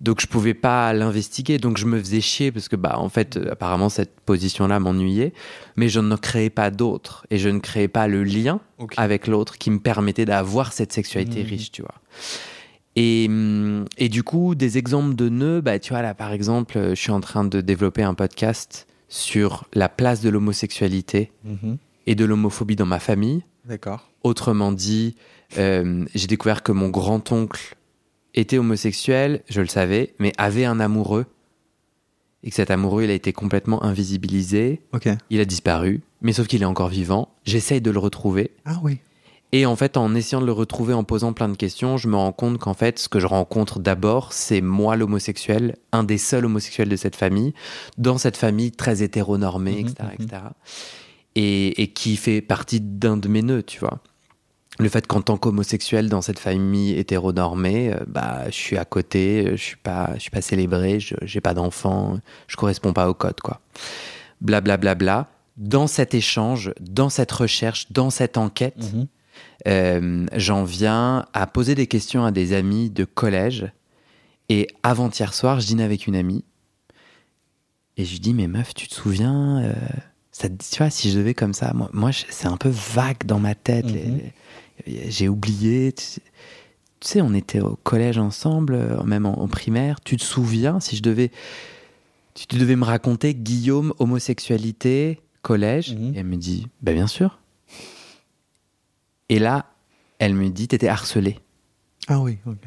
Donc 0.02 0.22
je 0.22 0.28
pouvais 0.28 0.54
pas 0.54 0.94
l'investiguer, 0.94 1.58
donc 1.58 1.78
je 1.78 1.86
me 1.86 2.00
faisais 2.00 2.22
chier 2.22 2.54
parce 2.54 2.70
que 2.70 2.78
bah 2.78 2.96
en 3.00 3.10
fait 3.10 3.36
euh, 3.36 3.52
apparemment 3.52 3.90
cette 3.90 4.18
position-là 4.22 4.80
m'ennuyait, 4.80 5.34
mais 5.76 5.90
je 5.90 6.00
ne 6.00 6.16
créais 6.16 6.50
pas 6.50 6.72
d'autre 6.72 7.26
et 7.30 7.38
je 7.38 7.50
ne 7.50 7.60
créais 7.60 7.90
pas 7.90 8.08
le 8.08 8.24
lien 8.24 8.62
avec 8.96 9.28
l'autre 9.28 9.58
qui 9.58 9.70
me 9.72 9.80
permettait 9.80 10.24
d'avoir 10.24 10.72
cette 10.72 10.94
sexualité 10.94 11.44
Mhm. 11.44 11.50
riche, 11.50 11.72
tu 11.74 11.82
vois. 11.82 11.96
Et, 12.96 13.26
hum, 13.30 13.86
et 13.98 14.08
du 14.10 14.24
coup, 14.24 14.56
des 14.56 14.78
exemples 14.78 15.16
de 15.16 15.30
nœuds, 15.30 15.62
bah, 15.62 15.80
tu 15.80 15.92
vois, 15.94 16.02
là, 16.02 16.14
par 16.14 16.32
exemple, 16.32 16.78
euh, 16.78 16.90
je 16.96 17.02
suis 17.02 17.12
en 17.12 17.20
train 17.22 17.44
de 17.46 17.62
développer 17.62 18.04
un 18.04 18.14
podcast 18.14 18.88
sur 19.10 19.66
la 19.74 19.90
place 19.90 20.22
de 20.22 20.30
l'homosexualité 20.30 21.32
Mhm. 21.44 21.78
et 22.08 22.16
de 22.16 22.26
l'homophobie 22.26 22.76
dans 22.76 22.86
ma 22.86 23.00
famille. 23.00 23.44
D'accord. 23.66 24.09
Autrement 24.24 24.72
dit, 24.72 25.16
euh, 25.58 26.06
j'ai 26.14 26.28
découvert 26.28 26.64
que 26.64 26.72
mon 26.72 26.90
grand-oncle 26.90 27.76
était 28.36 28.58
homosexuel, 28.58 29.44
je 29.50 29.62
le 29.62 29.68
savais, 29.68 30.14
mais 30.20 30.34
avait 30.38 30.66
un 30.66 30.80
amoureux. 30.80 31.26
Et 32.44 32.50
que 32.50 32.56
cet 32.56 32.72
amoureux, 32.72 33.04
il 33.04 33.10
a 33.10 33.14
été 33.14 33.34
complètement 33.34 33.84
invisibilisé. 33.84 34.82
Il 35.30 35.42
a 35.42 35.46
disparu, 35.46 36.02
mais 36.22 36.32
sauf 36.32 36.48
qu'il 36.48 36.62
est 36.62 36.66
encore 36.66 36.88
vivant. 36.88 37.30
J'essaye 37.44 37.82
de 37.82 37.92
le 37.92 38.00
retrouver. 38.00 38.52
Ah 38.66 38.80
oui. 38.82 39.00
Et 39.52 39.66
en 39.66 39.76
fait, 39.76 39.98
en 39.98 40.14
essayant 40.14 40.42
de 40.42 40.46
le 40.46 40.52
retrouver, 40.52 40.94
en 40.94 41.04
posant 41.04 41.34
plein 41.34 41.50
de 41.50 41.58
questions, 41.58 41.98
je 41.98 42.08
me 42.08 42.16
rends 42.16 42.32
compte 42.32 42.60
qu'en 42.60 42.76
fait, 42.76 43.00
ce 43.00 43.10
que 43.10 43.20
je 43.20 43.26
rencontre 43.26 43.80
d'abord, 43.80 44.32
c'est 44.32 44.62
moi 44.62 44.96
l'homosexuel, 44.96 45.76
un 45.92 46.04
des 46.04 46.20
seuls 46.20 46.46
homosexuels 46.46 46.88
de 46.88 46.96
cette 46.96 47.16
famille, 47.16 47.54
dans 47.98 48.20
cette 48.20 48.38
famille 48.38 48.72
très 48.72 49.02
hétéronormée, 49.02 49.80
etc., 49.80 49.96
mhm. 50.02 50.26
etc. 50.26 50.42
Et, 51.36 51.82
et 51.82 51.88
qui 51.88 52.16
fait 52.16 52.42
partie 52.42 52.80
d'un 52.80 53.18
de 53.18 53.28
mes 53.28 53.42
nœuds, 53.42 53.64
tu 53.64 53.80
vois. 53.80 54.02
Le 54.82 54.88
fait 54.88 55.06
qu'en 55.08 55.22
tant 55.22 55.38
qu'homosexuel 55.38 56.08
dans 56.08 56.22
cette 56.22 56.40
famille 56.40 56.94
hétéronormée, 56.98 57.92
euh, 57.94 58.00
bah, 58.08 58.46
je 58.46 58.56
suis 58.56 58.78
à 58.78 58.86
côté, 58.86 59.46
euh, 59.46 59.52
je 59.58 59.62
suis 59.62 59.76
pas, 59.76 60.12
je 60.16 60.20
suis 60.22 60.32
pas 60.32 60.42
célébré, 60.42 61.00
je 61.02 61.16
j'ai 61.22 61.42
pas 61.42 61.54
d'enfant, 61.54 62.18
je 62.48 62.56
corresponds 62.56 62.94
pas 62.94 63.10
au 63.10 63.14
code, 63.14 63.42
quoi. 63.42 63.60
Blablabla. 64.42 64.78
Bla, 64.78 64.96
bla, 64.96 65.24
bla. 65.24 65.30
Dans 65.58 65.88
cet 65.88 66.14
échange, 66.14 66.72
dans 66.80 67.10
cette 67.10 67.32
recherche, 67.34 67.92
dans 67.92 68.10
cette 68.10 68.38
enquête, 68.38 68.94
Mhm. 68.94 69.08
euh, 69.68 70.26
j'en 70.38 70.64
viens 70.64 71.26
à 71.34 71.46
poser 71.46 71.76
des 71.76 71.88
questions 71.88 72.24
à 72.24 72.32
des 72.32 72.54
amis 72.54 72.90
de 72.90 73.04
collège. 73.04 73.68
Et 74.48 74.68
avant-hier 74.84 75.34
soir, 75.34 75.60
je 75.60 75.68
dîne 75.68 75.82
avec 75.82 76.08
une 76.08 76.16
amie. 76.16 76.46
Et 77.98 78.06
je 78.06 78.12
lui 78.14 78.20
dis, 78.22 78.34
mais 78.34 78.48
meuf, 78.48 78.74
tu 78.74 78.88
te 78.88 78.96
souviens 78.96 79.62
euh, 79.62 79.74
ça, 80.32 80.48
Tu 80.48 80.78
vois, 80.78 80.90
si 80.90 81.12
je 81.12 81.18
devais 81.20 81.34
comme 81.34 81.54
ça, 81.54 81.74
moi, 81.74 81.90
moi 81.92 82.12
c'est 82.30 82.48
un 82.48 82.56
peu 82.56 82.70
vague 82.70 83.26
dans 83.26 83.40
ma 83.40 83.56
tête. 83.56 83.86
les- 83.86 84.06
Mhm. 84.06 84.18
les- 84.20 84.34
J'ai 84.88 85.30
oublié. 85.30 85.92
Tu 85.94 86.22
sais, 87.02 87.22
on 87.22 87.34
était 87.34 87.62
au 87.62 87.76
collège 87.84 88.18
ensemble, 88.18 88.74
euh, 88.74 89.04
même 89.04 89.26
en, 89.26 89.40
en 89.42 89.48
primaire. 89.48 90.02
Tu 90.02 90.18
te 90.18 90.24
souviens, 90.24 90.80
si 90.80 90.96
je 90.96 91.02
devais... 91.02 91.32
Tu 92.34 92.48
tu 92.48 92.58
devais 92.58 92.76
me 92.76 92.86
raconter 92.86 93.34
Guillaume, 93.34 93.94
homosexualité, 94.00 95.20
collège? 95.42 95.94
Mhm. 95.96 96.14
Et 96.16 96.20
elle 96.20 96.26
me 96.26 96.38
dit, 96.38 96.68
bah 96.82 96.94
bien 96.94 97.08
sûr. 97.08 97.40
Et 99.30 99.40
là, 99.40 99.66
elle 100.20 100.34
me 100.34 100.50
dit, 100.50 100.68
t'étais 100.68 100.88
harcelé. 100.88 101.40
Ah 102.08 102.20
oui. 102.20 102.38
Ok. 102.46 102.58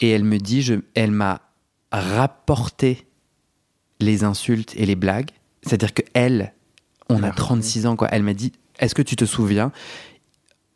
Et 0.00 0.10
elle 0.10 0.24
me 0.24 0.38
dit, 0.38 0.62
je, 0.62 0.74
elle 0.94 1.10
m'a 1.10 1.40
rapporté 1.90 3.06
les 4.00 4.24
insultes 4.24 4.74
et 4.76 4.86
les 4.86 4.96
blagues. 4.96 5.30
C'est-à-dire 5.62 5.94
que 5.94 6.02
elle, 6.14 6.52
on 7.08 7.18
a 7.18 7.20
Merde. 7.22 7.36
36 7.36 7.86
ans, 7.86 7.96
quoi. 7.96 8.08
Elle 8.12 8.22
m'a 8.22 8.34
dit, 8.34 8.52
est-ce 8.78 8.94
que 8.94 9.02
tu 9.02 9.16
te 9.16 9.24
souviens? 9.24 9.72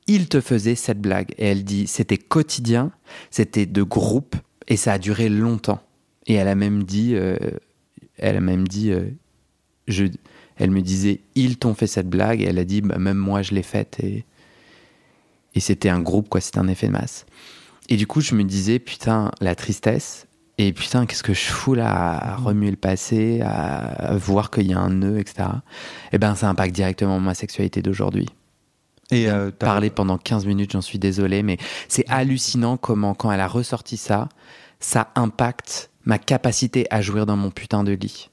Il 0.06 0.28
te 0.28 0.40
faisait 0.40 0.74
cette 0.74 1.00
blague. 1.00 1.32
Et 1.38 1.46
elle 1.46 1.64
dit, 1.64 1.86
c'était 1.86 2.18
quotidien, 2.18 2.90
c'était 3.30 3.66
de 3.66 3.82
groupe, 3.82 4.36
et 4.68 4.76
ça 4.76 4.94
a 4.94 4.98
duré 4.98 5.28
longtemps. 5.28 5.82
Et 6.26 6.34
elle 6.34 6.48
a 6.48 6.54
même 6.54 6.84
dit, 6.84 7.14
euh, 7.14 7.36
elle 8.18 8.36
a 8.36 8.40
même 8.40 8.66
dit, 8.66 8.92
euh, 8.92 9.10
je, 9.88 10.06
elle 10.56 10.70
me 10.70 10.82
disait, 10.82 11.20
ils 11.34 11.58
t'ont 11.58 11.74
fait 11.74 11.86
cette 11.86 12.08
blague. 12.08 12.40
Et 12.42 12.44
elle 12.44 12.58
a 12.58 12.64
dit, 12.64 12.80
bah, 12.80 12.98
même 12.98 13.16
moi, 13.16 13.42
je 13.42 13.54
l'ai 13.54 13.62
faite. 13.62 13.98
Et, 14.02 14.24
et 15.54 15.60
c'était 15.60 15.88
un 15.88 16.00
groupe, 16.00 16.28
quoi. 16.28 16.40
C'était 16.40 16.58
un 16.58 16.68
effet 16.68 16.86
de 16.86 16.92
masse. 16.92 17.26
Et 17.88 17.96
du 17.96 18.06
coup, 18.06 18.20
je 18.20 18.34
me 18.34 18.44
disais, 18.44 18.78
putain, 18.78 19.30
la 19.40 19.54
tristesse. 19.54 20.26
Et 20.58 20.72
putain, 20.72 21.06
qu'est-ce 21.06 21.22
que 21.22 21.32
je 21.32 21.46
fous 21.46 21.74
là 21.74 21.88
à, 21.88 22.36
remuer 22.36 22.70
le 22.70 22.76
passé, 22.76 23.40
à, 23.42 24.14
voir 24.16 24.50
qu'il 24.50 24.66
y 24.66 24.74
a 24.74 24.78
un 24.78 24.90
nœud, 24.90 25.18
etc. 25.18 25.48
Eh 26.12 26.18
ben, 26.18 26.34
ça 26.34 26.48
impacte 26.50 26.74
directement 26.74 27.18
ma 27.18 27.34
sexualité 27.34 27.80
d'aujourd'hui. 27.80 28.28
Et 29.11 29.29
euh, 29.29 29.51
pendant 29.94 30.18
15 30.18 30.46
minutes, 30.46 30.73
j'en 30.73 30.81
suis 30.81 30.99
désolé, 30.99 31.42
mais 31.42 31.59
c'est 31.88 32.09
hallucinant 32.09 32.77
comment, 32.77 33.14
quand 33.14 33.33
elle 33.33 33.40
a 33.40 33.49
ressorti 33.49 33.96
ça, 33.96 34.29
ça 34.79 35.11
impacte 35.14 35.90
ma 36.05 36.18
capacité 36.18 36.87
à 36.90 37.03
jouir 37.03 37.27
dans 37.27 37.37
mon 37.37 37.51
putain 37.51 37.85
de 37.85 37.92
lit. 37.92 38.31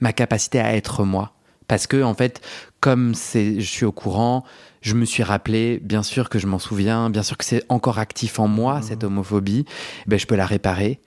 Ma 0.00 0.12
capacité 0.12 0.60
à 0.60 0.74
être 0.76 1.04
moi. 1.04 1.32
Parce 1.68 1.86
que, 1.86 2.02
en 2.02 2.14
fait, 2.14 2.40
comme 2.80 3.14
je 3.14 3.60
suis 3.60 3.84
au 3.84 3.92
courant, 3.92 4.44
je 4.82 4.94
me 4.94 5.04
suis 5.04 5.22
rappelé, 5.22 5.80
bien 5.82 6.02
sûr 6.02 6.28
que 6.28 6.38
je 6.38 6.46
m'en 6.46 6.58
souviens, 6.58 7.10
bien 7.10 7.22
sûr 7.22 7.36
que 7.36 7.44
c'est 7.44 7.64
encore 7.68 7.98
actif 7.98 8.38
en 8.38 8.46
moi, 8.46 8.82
cette 8.82 9.02
homophobie, 9.02 9.64
ben, 10.06 10.18
je 10.18 10.26
peux 10.26 10.36
la 10.36 10.46
réparer. 10.46 11.00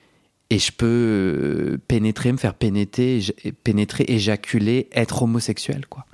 Et 0.49 0.57
je 0.57 0.71
peux 0.71 0.85
euh, 0.87 1.77
pénétrer, 1.87 2.31
me 2.31 2.37
faire 2.37 2.55
pénétrer, 2.55 3.21
pénétrer, 3.63 4.05
éjaculer, 4.07 4.89
être 4.93 5.21
homosexuel, 5.21 5.85
quoi. 5.87 6.05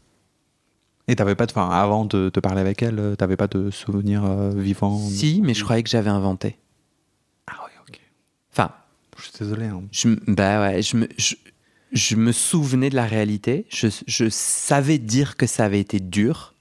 Et 1.07 1.15
t'avais 1.15 1.35
pas 1.35 1.45
de, 1.45 1.51
enfin, 1.51 1.69
avant 1.69 2.05
de 2.05 2.29
te 2.29 2.39
parler 2.39 2.61
avec 2.61 2.81
elle, 2.81 2.97
euh, 2.99 3.15
t'avais 3.15 3.37
pas 3.37 3.47
de 3.47 3.69
souvenirs 3.69 4.25
euh, 4.25 4.49
vivants. 4.49 4.97
Si, 4.97 5.41
mais 5.43 5.53
je 5.53 5.63
croyais 5.63 5.83
que 5.83 5.89
j'avais 5.89 6.09
inventé. 6.09 6.57
Ah 7.47 7.57
oui, 7.65 7.71
ok. 7.87 7.99
Enfin, 8.51 8.71
Je 9.17 9.23
suis 9.23 9.31
désolé. 9.39 9.65
hein. 9.67 9.83
Je, 9.91 10.09
bah 10.27 10.61
ouais, 10.61 10.81
je 10.81 10.97
me, 10.97 11.07
je, 11.17 11.35
je 11.91 12.15
me 12.15 12.31
souvenais 12.31 12.89
de 12.89 12.95
la 12.95 13.05
réalité. 13.05 13.67
Je, 13.69 13.87
je 14.07 14.29
savais 14.29 14.97
dire 14.97 15.37
que 15.37 15.45
ça 15.45 15.65
avait 15.65 15.79
été 15.79 15.99
dur. 15.99 16.54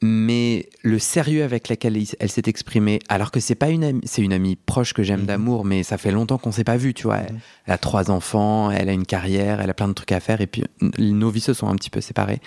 Mais 0.00 0.68
le 0.82 0.98
sérieux 0.98 1.42
avec 1.42 1.68
lequel 1.68 1.96
elle 2.20 2.30
s'est 2.30 2.42
exprimée, 2.46 3.00
alors 3.08 3.30
que 3.32 3.40
c'est 3.40 3.54
pas 3.56 3.68
une 3.70 3.82
amie, 3.84 4.00
c'est 4.04 4.22
une 4.22 4.32
amie 4.32 4.54
proche 4.56 4.92
que 4.92 5.02
j'aime 5.02 5.20
Mhm. 5.20 5.26
d'amour, 5.26 5.64
mais 5.64 5.82
ça 5.82 5.98
fait 5.98 6.12
longtemps 6.12 6.38
qu'on 6.38 6.52
s'est 6.52 6.64
pas 6.64 6.76
vu, 6.76 6.94
tu 6.94 7.04
vois. 7.04 7.18
Elle, 7.18 7.32
Mhm. 7.34 7.40
elle 7.66 7.72
a 7.74 7.78
trois 7.78 8.10
enfants, 8.10 8.70
elle 8.70 8.88
a 8.88 8.92
une 8.92 9.06
carrière, 9.06 9.60
elle 9.60 9.70
a 9.70 9.74
plein 9.74 9.88
de 9.88 9.92
trucs 9.94 10.12
à 10.12 10.20
faire, 10.20 10.40
et 10.40 10.46
puis 10.46 10.62
nos 10.98 11.30
vies 11.30 11.40
se 11.40 11.52
sont 11.52 11.66
un 11.68 11.74
petit 11.74 11.90
peu 11.90 12.00
séparées. 12.00 12.40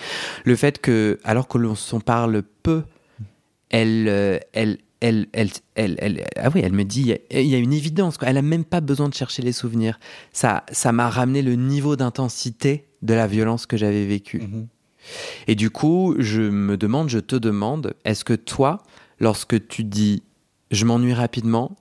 Le 0.45 0.55
fait 0.55 0.79
que, 0.79 1.19
alors 1.23 1.47
que 1.49 1.57
l'on 1.57 1.75
s'en 1.75 1.99
parle 1.99 2.41
peu, 2.63 2.83
elle, 3.69 4.07
euh, 4.07 4.39
elle, 4.53 4.77
elle, 5.01 5.27
elle, 5.33 5.49
elle, 5.75 5.95
elle- 5.99 6.25
ah 6.37 6.49
oui, 6.53 6.61
elle 6.63 6.73
me 6.73 6.83
dit, 6.85 7.01
il 7.01 7.07
y 7.07 7.13
a- 7.13 7.41
il 7.41 7.47
y 7.47 7.55
a 7.55 7.57
une 7.57 7.73
évidence, 7.73 8.17
quoi. 8.17 8.27
Elle 8.29 8.37
a 8.37 8.41
même 8.43 8.63
pas 8.65 8.81
besoin 8.81 9.09
de 9.09 9.13
chercher 9.13 9.41
les 9.41 9.51
souvenirs. 9.51 9.99
Ça, 10.31 10.63
ça 10.71 10.91
m'a 10.91 11.09
ramené 11.09 11.41
le 11.41 11.55
niveau 11.55 11.95
d'intensité 11.95 12.85
de 13.01 13.13
la 13.13 13.27
violence 13.27 13.65
que 13.65 13.77
j'avais 13.77 14.05
vécue. 14.05 14.39
Mhm. 14.41 14.67
Et 15.47 15.55
du 15.55 15.69
coup, 15.69 16.15
je 16.19 16.41
me 16.41 16.77
demande, 16.77 17.09
je 17.09 17.19
te 17.19 17.35
demande, 17.35 17.93
est-ce 18.05 18.23
que 18.23 18.33
toi, 18.33 18.83
lorsque 19.19 19.67
tu 19.67 19.83
dis 19.83 20.23
je 20.71 20.85
m'ennuie 20.85 21.13
rapidement, 21.13 21.75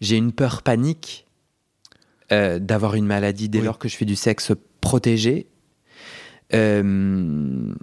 j'ai 0.00 0.16
une 0.16 0.32
peur 0.32 0.62
panique 0.62 1.26
euh, 2.30 2.58
d'avoir 2.58 2.94
une 2.94 3.06
maladie 3.06 3.48
dès 3.48 3.58
Oui. 3.58 3.64
lors 3.64 3.78
que 3.78 3.88
je 3.88 3.96
fais 3.96 4.04
du 4.04 4.14
sexe 4.16 4.52
protégé 4.80 5.46
euh, 6.54 7.74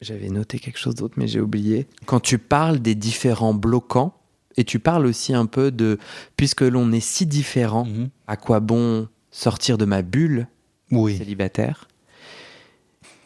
J'avais 0.00 0.28
noté 0.30 0.58
quelque 0.58 0.78
chose 0.78 0.94
d'autre, 0.94 1.14
mais 1.18 1.28
j'ai 1.28 1.40
oublié. 1.40 1.86
Quand 2.06 2.20
tu 2.20 2.38
parles 2.38 2.78
des 2.80 2.94
différents 2.94 3.54
bloquants, 3.54 4.14
et 4.56 4.64
tu 4.64 4.78
parles 4.78 5.06
aussi 5.06 5.34
un 5.34 5.46
peu 5.46 5.70
de, 5.70 5.98
puisque 6.36 6.62
l'on 6.62 6.90
est 6.92 7.00
si 7.00 7.26
différents, 7.26 7.84
Mhm. 7.84 8.08
à 8.26 8.36
quoi 8.36 8.60
bon 8.60 9.08
sortir 9.30 9.78
de 9.78 9.84
ma 9.84 10.02
bulle 10.02 10.48
Oui. 10.90 11.16
célibataire. 11.18 11.86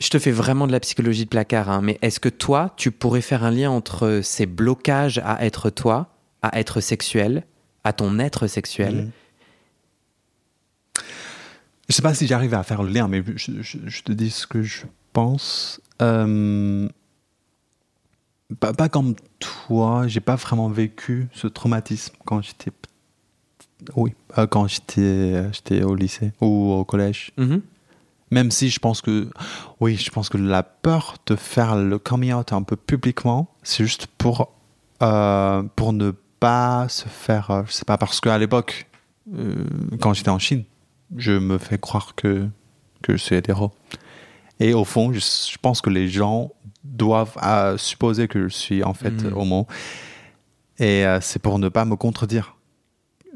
Je 0.05 0.11
te 0.11 0.19
fais 0.19 0.33
vraiment 0.33 0.67
de 0.67 0.73
la 0.73 0.81
psychologie 0.81 1.25
de 1.25 1.31
placard, 1.31 1.71
hein, 1.71 1.81
mais 1.83 1.99
est-ce 2.03 2.21
que 2.21 2.29
toi, 2.29 2.75
tu 2.77 2.91
pourrais 2.91 3.23
faire 3.23 3.43
un 3.43 3.51
lien 3.51 3.71
entre 3.71 4.21
ces 4.23 4.45
blocages 4.45 5.19
à 5.25 5.43
être 5.47 5.71
toi, 5.71 6.11
à 6.43 6.59
être 6.61 6.83
sexuel, 6.83 7.45
à 7.85 7.95
ton 7.95 8.19
être 8.19 8.47
sexuel 8.47 8.95
Mhm. 9.07 9.11
Je 11.89 11.95
sais 11.95 12.03
pas 12.03 12.15
si 12.15 12.27
j'arrive 12.27 12.53
à 12.55 12.63
faire 12.63 12.83
le 12.83 12.89
lien, 12.91 13.09
mais 13.09 13.23
je, 13.37 13.61
je- 13.63 13.79
je 13.85 14.03
te 14.03 14.13
dis 14.13 14.31
ce 14.31 14.47
que 14.47 14.63
je 14.63 14.85
pense. 15.13 15.81
Euh, 16.01 16.89
pas, 18.59 18.73
pas 18.73 18.89
comme 18.89 19.15
fois, 19.43 20.07
j'ai 20.07 20.21
pas 20.21 20.37
vraiment 20.37 20.69
vécu 20.69 21.29
ce 21.35 21.47
traumatisme 21.47 22.15
quand 22.25 22.41
j'étais. 22.43 22.71
Oui, 23.97 24.15
euh, 24.39 24.47
quand 24.47 24.67
j'étais 24.67 25.43
j'étais 25.53 25.83
au 25.83 25.95
lycée 25.95 26.33
ou 26.41 26.73
au 26.73 26.85
collège. 26.87 27.33
Mhm. 27.37 27.61
Même 28.31 28.51
si 28.51 28.71
je 28.71 28.79
pense 28.81 29.01
que, 29.01 29.29
oui, 29.81 29.97
je 29.97 30.11
pense 30.11 30.29
que 30.29 30.39
la 30.39 30.63
peur 30.63 31.17
de 31.27 31.37
faire 31.37 31.77
le 31.77 31.99
coming 31.99 32.33
out 32.33 32.53
un 32.53 32.63
peu 32.63 32.77
publiquement, 32.77 33.55
c'est 33.63 33.85
juste 33.85 34.07
pour, 34.19 34.53
euh, 35.03 35.63
pour 35.77 35.93
ne 35.93 36.11
pas 36.41 36.89
se 36.89 37.09
faire, 37.09 37.51
euh, 37.51 37.63
je 37.67 37.73
sais 37.73 37.85
pas, 37.85 37.97
parce 37.99 38.21
qu'à 38.21 38.37
l'époque, 38.39 38.87
euh, 39.35 39.65
quand 40.01 40.15
j'étais 40.15 40.31
en 40.31 40.39
Chine, 40.39 40.65
je 41.17 41.33
me 41.33 41.59
fais 41.59 41.79
croire 41.79 42.15
que, 42.15 42.49
que 43.03 43.13
je 43.13 43.19
suis 43.19 43.37
hétéro. 43.37 43.73
Et 44.61 44.75
au 44.75 44.85
fond, 44.85 45.13
je, 45.13 45.21
je 45.21 45.59
pense 45.61 45.81
que 45.81 45.91
les 45.91 46.09
gens 46.09 46.53
doivent 46.83 47.37
euh, 47.43 47.77
supposer 47.77 48.29
que 48.29 48.49
je 48.49 48.55
suis 48.55 48.83
en 48.85 48.95
fait 48.95 49.11
Mm. 49.11 49.33
homo. 49.37 49.67
Et 50.79 51.05
c'est 51.21 51.41
pour 51.41 51.61
ne 51.61 51.69
pas 51.69 51.85
me 51.85 51.95
contredire. 51.95 52.54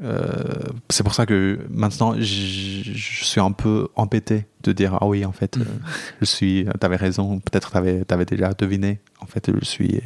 Euh, 0.01 0.33
c'est 0.89 1.03
pour 1.03 1.13
ça 1.13 1.25
que 1.25 1.59
maintenant 1.69 2.15
je, 2.17 2.23
suis 2.23 3.41
un 3.41 3.51
peu 3.51 3.89
embêté 3.95 4.45
de 4.63 4.71
dire 4.71 4.97
ah 5.01 5.05
oui 5.05 5.25
en 5.25 5.33
fait 5.33 5.57
euh, 5.57 5.63
je 6.21 6.25
suis 6.25 6.65
t'avais 6.79 6.95
raison 6.95 7.39
peut-être 7.39 7.71
t'avais 7.71 8.05
avais 8.09 8.25
déjà 8.25 8.53
deviné 8.53 9.01
en 9.19 9.25
fait 9.25 9.51
je 9.53 9.65
suis 9.65 10.01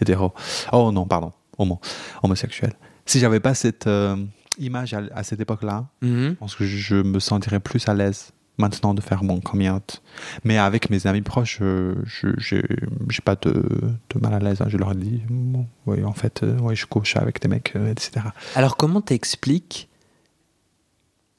hétéro. 0.00 0.32
Oh 0.72 0.92
non 0.92 1.06
pardon 1.06 1.32
homo 1.56 1.80
homosexuel. 2.22 2.72
Si 3.06 3.18
j'avais 3.18 3.40
pas 3.40 3.54
cette 3.54 3.86
euh, 3.86 4.16
image 4.58 4.92
à, 4.92 5.02
à 5.14 5.22
cette 5.22 5.40
époque 5.40 5.62
là 5.62 5.86
Mhm. 6.02 6.30
je 6.30 6.34
pense 6.34 6.54
que 6.54 6.66
je 6.66 6.96
me 6.96 7.18
sentirais 7.18 7.60
plus 7.60 7.88
à 7.88 7.94
l'aise 7.94 8.32
maintenant 8.60 8.94
de 8.94 9.00
faire 9.00 9.24
mon 9.24 9.40
coming 9.40 9.68
out. 9.70 10.02
Mais 10.44 10.56
avec 10.58 10.90
mes 10.90 11.06
amis 11.08 11.22
proches, 11.22 11.58
euh, 11.62 11.96
je 12.04 12.28
j'ai 12.38 12.62
pas 13.24 13.34
de, 13.36 13.50
de 13.52 14.20
mal 14.20 14.34
à 14.34 14.38
l'aise. 14.38 14.60
hein. 14.60 14.66
Je 14.68 14.76
leur 14.76 14.94
dis, 14.94 15.20
bon, 15.28 15.66
oui, 15.86 16.04
en 16.04 16.12
fait, 16.12 16.42
euh, 16.44 16.58
ouais, 16.60 16.76
je 16.76 16.86
couche 16.86 17.16
avec 17.16 17.40
des 17.40 17.48
mecs, 17.48 17.72
euh, 17.76 17.90
etc. 17.90 18.26
Alors 18.54 18.76
comment 18.76 19.00
t'expliques 19.00 19.88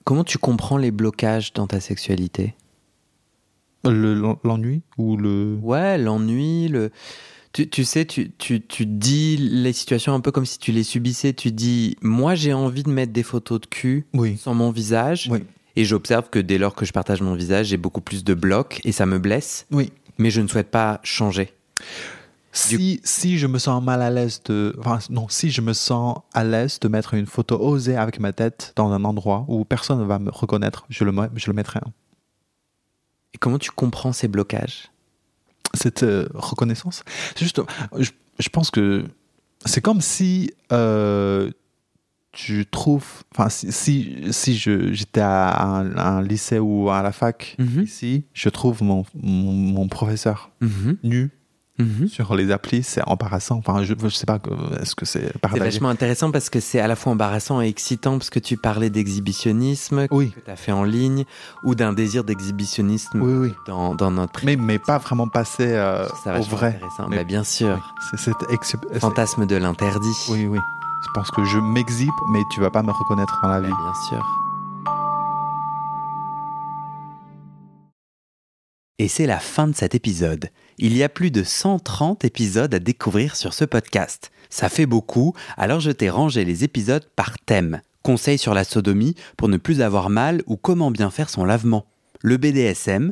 Comment 0.04 0.24
tu 0.24 0.38
comprends 0.40 0.78
les 0.78 0.92
blocages 0.92 1.54
dans 1.54 1.68
ta 1.68 1.80
sexualité? 1.80 2.56
Le- 3.86 4.14
l'en- 4.16 4.40
L'ennui 4.44 4.82
ou 4.98 5.16
le? 5.18 5.58
Ouais, 5.62 5.98
l'ennui, 5.98 6.68
le... 6.68 6.92
Tu, 7.54 7.70
tu 7.70 7.84
sais, 7.84 8.06
tu, 8.06 8.32
tu, 8.38 8.62
tu 8.66 8.86
dis 8.86 9.36
les 9.38 9.74
situations 9.74 10.14
un 10.14 10.22
peu 10.22 10.32
comme 10.32 10.46
si 10.46 10.58
tu 10.58 10.72
les 10.72 10.84
subissais. 10.84 11.34
Tu 11.34 11.52
dis, 11.52 11.98
moi 12.02 12.34
j'ai 12.34 12.54
envie 12.54 12.84
de 12.84 12.90
mettre 12.90 13.12
des 13.12 13.24
photos 13.24 13.60
de 13.62 13.66
cul 13.66 14.06
Oui. 14.14 14.38
sur 14.38 14.54
mon 14.54 14.72
visage. 14.72 15.28
Oui. 15.30 15.40
Et 15.76 15.86
j'observe 15.86 16.30
que 16.30 16.40
dès 16.40 16.58
lors 16.58 16.76
que 16.76 16.86
je 16.86 16.92
partage 16.92 17.22
mon 17.22 17.34
visage, 17.34 17.68
j'ai 17.68 17.78
beaucoup 17.78 18.02
plus 18.02 18.24
de 18.24 18.34
blocs 18.34 18.82
et 18.84 18.92
ça 18.92 19.06
me 19.06 19.20
blesse. 19.20 19.66
Oui. 19.72 19.92
Mais 20.18 20.30
je 20.30 20.42
ne 20.42 20.48
souhaite 20.48 20.70
pas 20.70 21.00
changer. 21.04 21.54
Si, 22.54 23.00
si 23.06 23.38
je 23.38 23.48
me 23.48 23.58
sens 23.60 23.82
mal 23.82 24.02
à 24.02 24.10
l'aise 24.10 24.42
de. 24.44 24.76
Enfin, 24.80 25.00
non, 25.10 25.30
si 25.30 25.52
je 25.52 25.62
me 25.62 25.72
sens 25.72 26.20
à 26.34 26.44
l'aise 26.44 26.80
de 26.82 26.90
mettre 26.90 27.14
une 27.14 27.26
photo 27.26 27.58
osée 27.58 27.96
avec 27.96 28.20
ma 28.20 28.34
tête 28.34 28.74
dans 28.76 28.92
un 28.92 29.06
endroit 29.06 29.46
où 29.48 29.64
personne 29.64 30.00
ne 30.00 30.04
va 30.04 30.20
me 30.20 30.30
reconnaître, 30.30 30.86
je 30.90 31.06
le, 31.06 31.14
je 31.36 31.48
le 31.48 31.54
mettrai. 31.54 31.80
Et 33.34 33.38
comment 33.38 33.58
tu 33.58 33.72
comprends 33.72 34.12
ces 34.12 34.28
blocages? 34.28 34.92
Cette 35.74 36.04
euh, 36.04 36.28
reconnaissance? 36.34 37.06
C'est 37.36 37.44
juste, 37.44 37.62
je, 37.98 38.12
je 38.38 38.50
pense 38.50 38.70
que 38.70 39.06
c'est 39.66 39.80
comme 39.80 40.02
si 40.02 40.52
euh, 40.74 41.52
tu 42.32 42.66
trouves, 42.66 43.06
enfin, 43.36 43.50
si, 43.50 43.72
si, 43.72 44.24
si 44.32 44.56
j'étais 44.56 45.22
à 45.22 45.62
un, 45.66 45.96
à 45.98 46.10
un 46.12 46.22
lycée 46.22 46.60
ou 46.60 46.90
à 46.90 47.02
la 47.02 47.12
fac 47.12 47.56
Mhm. 47.60 47.82
ici, 47.84 48.26
je 48.34 48.50
trouve 48.50 48.82
mon, 48.84 49.06
mon, 49.22 49.52
mon 49.54 49.88
professeur 49.88 50.52
Mhm. 50.62 50.98
nu 51.04 51.32
Mhm. 51.80 52.08
sur 52.10 52.36
les 52.36 52.52
applis, 52.52 52.84
c'est 52.84 53.02
embarrassant. 53.08 53.58
Enfin, 53.58 53.84
je, 53.84 53.96
je 54.02 54.10
sais 54.10 54.26
pas, 54.28 54.40
euh, 54.50 54.78
est-ce 54.82 54.94
que 54.94 55.06
c'est 55.06 55.32
C'est 55.52 55.58
vachement 55.60 55.90
intéressant 55.90 56.30
parce 56.30 56.50
que 56.50 56.60
c'est 56.60 56.80
à 56.80 56.88
la 56.88 56.96
fois 56.96 57.14
embarrassant 57.14 57.60
et 57.62 57.68
excitant 57.68 58.18
parce 58.20 58.30
que 58.30 58.40
tu 58.40 58.56
parlais 58.56 58.90
d'exhibitionnisme 58.92 60.06
Oui, 60.12 60.32
que 60.32 60.40
tu 60.42 60.52
as 60.52 60.56
fait 60.56 60.72
en 60.72 60.84
ligne 60.84 61.26
ou 61.64 61.74
d'un 61.74 61.92
désir 61.94 62.24
d'exhibitionnisme 62.24 63.20
oui, 63.22 63.48
oui. 63.50 63.54
dans, 63.68 63.96
dans 63.96 64.12
notre 64.12 64.46
Mais, 64.46 64.58
mais 64.58 64.78
pas 64.80 65.00
vraiment 65.00 65.28
passer 65.28 65.68
euh, 65.74 66.08
au 66.28 66.44
vrai. 66.44 66.80
Mais- 67.10 67.18
Bah, 67.18 67.24
bien 67.24 67.44
sûr. 67.44 67.82
C'est 68.16 68.32
ex- 68.52 68.76
c'est- 68.92 69.00
Fantasme 69.00 69.46
de 69.48 69.56
l'interdit. 69.56 70.16
Oui, 70.30 70.46
oui. 70.46 70.60
Je 71.02 71.10
pense 71.14 71.32
que 71.32 71.44
je 71.44 71.58
m'exhibe, 71.58 72.10
mais 72.32 72.42
tu 72.52 72.62
vas 72.62 72.70
pas 72.70 72.84
me 72.84 72.92
reconnaître 72.92 73.40
dans 73.42 73.50
la 73.50 73.60
vie. 73.60 73.68
bien 73.68 73.94
sûr. 74.08 74.24
Et 79.00 79.08
c'est 79.08 79.26
la 79.26 79.40
fin 79.40 79.68
de 79.68 79.76
cet 79.76 79.96
épisode. 79.96 80.50
Il 80.78 80.96
y 80.96 81.02
a 81.02 81.10
plus 81.10 81.32
de 81.32 81.42
130 81.42 82.24
épisodes 82.24 82.72
à 82.72 82.78
découvrir 82.78 83.36
sur 83.36 83.56
ce 83.56 83.66
podcast. 83.66 84.32
Ça 84.52 84.70
fait 84.70 84.86
beaucoup, 84.86 85.34
alors 85.58 85.80
je 85.80 85.90
t'ai 85.90 86.12
rangé 86.12 86.46
les 86.46 86.64
épisodes 86.64 87.10
par 87.16 87.40
thème. 87.40 87.82
Conseils 88.04 88.38
sur 88.38 88.54
la 88.54 88.64
sodomie 88.64 89.16
pour 89.38 89.48
ne 89.48 89.58
plus 89.58 89.82
avoir 89.82 90.12
mal 90.12 90.44
ou 90.46 90.56
comment 90.56 90.92
bien 90.92 91.10
faire 91.10 91.32
son 91.32 91.46
lavement. 91.46 91.86
Le 92.22 92.38
BDSM, 92.38 93.12